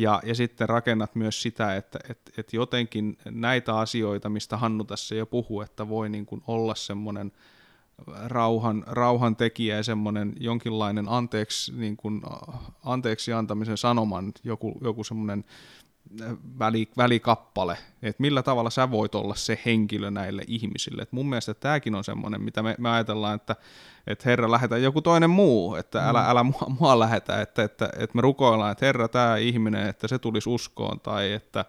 ja, 0.00 0.22
ja 0.24 0.34
sitten 0.34 0.68
rakennat 0.68 1.14
myös 1.14 1.42
sitä, 1.42 1.76
että 1.76 1.98
et, 2.08 2.20
et 2.38 2.52
jotenkin 2.52 3.18
näitä 3.30 3.78
asioita, 3.78 4.28
mistä 4.28 4.56
Hannu 4.56 4.84
tässä 4.84 5.14
jo 5.14 5.26
puhuu, 5.26 5.60
että 5.60 5.88
voi 5.88 6.08
niin 6.08 6.26
kuin 6.26 6.42
olla 6.46 6.74
semmoinen 6.74 7.32
rauhan, 8.26 8.84
rauhan 8.86 9.36
tekijä 9.36 9.76
ja 9.76 9.82
semmoinen 9.82 10.32
jonkinlainen 10.40 11.08
anteeksi, 11.08 11.72
niin 11.76 11.96
kuin, 11.96 12.22
anteeksi 12.84 13.32
antamisen 13.32 13.76
sanoman, 13.76 14.32
joku, 14.44 14.78
joku 14.80 15.04
semmoinen 15.04 15.44
väli, 16.58 16.88
välikappale, 16.96 17.78
että 18.02 18.20
millä 18.20 18.42
tavalla 18.42 18.70
sä 18.70 18.90
voit 18.90 19.14
olla 19.14 19.34
se 19.34 19.58
henkilö 19.66 20.10
näille 20.10 20.42
ihmisille. 20.46 21.02
Et 21.02 21.12
mun 21.12 21.28
mielestä 21.28 21.54
tämäkin 21.54 21.94
on 21.94 22.04
semmoinen, 22.04 22.42
mitä 22.42 22.62
me, 22.62 22.74
me 22.78 22.90
ajatellaan, 22.90 23.34
että, 23.34 23.56
että 24.06 24.28
Herra 24.28 24.50
lähetä 24.50 24.78
joku 24.78 25.02
toinen 25.02 25.30
muu, 25.30 25.74
että 25.74 26.08
älä, 26.08 26.22
mm. 26.22 26.30
älä 26.30 26.42
mua, 26.42 26.66
mua 26.80 26.98
lähetä, 26.98 27.40
että, 27.40 27.62
että, 27.62 27.90
että 27.98 28.16
me 28.16 28.20
rukoillaan, 28.20 28.72
että 28.72 28.86
Herra 28.86 29.08
tämä 29.08 29.36
ihminen, 29.36 29.88
että 29.88 30.08
se 30.08 30.18
tulisi 30.18 30.50
uskoon. 30.50 31.00
Tai 31.00 31.32
että, 31.32 31.64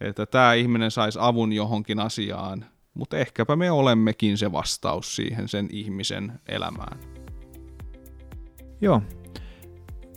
että 0.00 0.26
tämä 0.26 0.54
ihminen 0.54 0.90
saisi 0.90 1.18
avun 1.22 1.52
johonkin 1.52 2.00
asiaan, 2.00 2.64
mutta 2.94 3.18
ehkäpä 3.18 3.56
me 3.56 3.70
olemmekin 3.70 4.38
se 4.38 4.52
vastaus 4.52 5.16
siihen 5.16 5.48
sen 5.48 5.68
ihmisen 5.70 6.40
elämään. 6.48 6.98
Joo, 8.80 9.02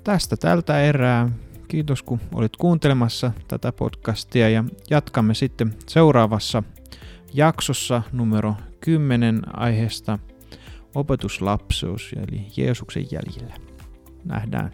tästä 0.03 0.37
tältä 0.37 0.81
erää 0.81 1.29
Kiitos 1.67 2.03
kun 2.03 2.19
olit 2.33 2.57
kuuntelemassa 2.57 3.31
tätä 3.47 3.71
podcastia 3.71 4.49
ja 4.49 4.63
jatkamme 4.89 5.33
sitten 5.33 5.73
seuraavassa 5.87 6.63
jaksossa 7.33 8.01
numero 8.11 8.55
10 8.79 9.57
aiheesta 9.57 10.19
opetuslapseus 10.95 12.15
eli 12.17 12.47
Jeesuksen 12.57 13.05
jäljillä. 13.11 13.53
Nähdään. 14.25 14.71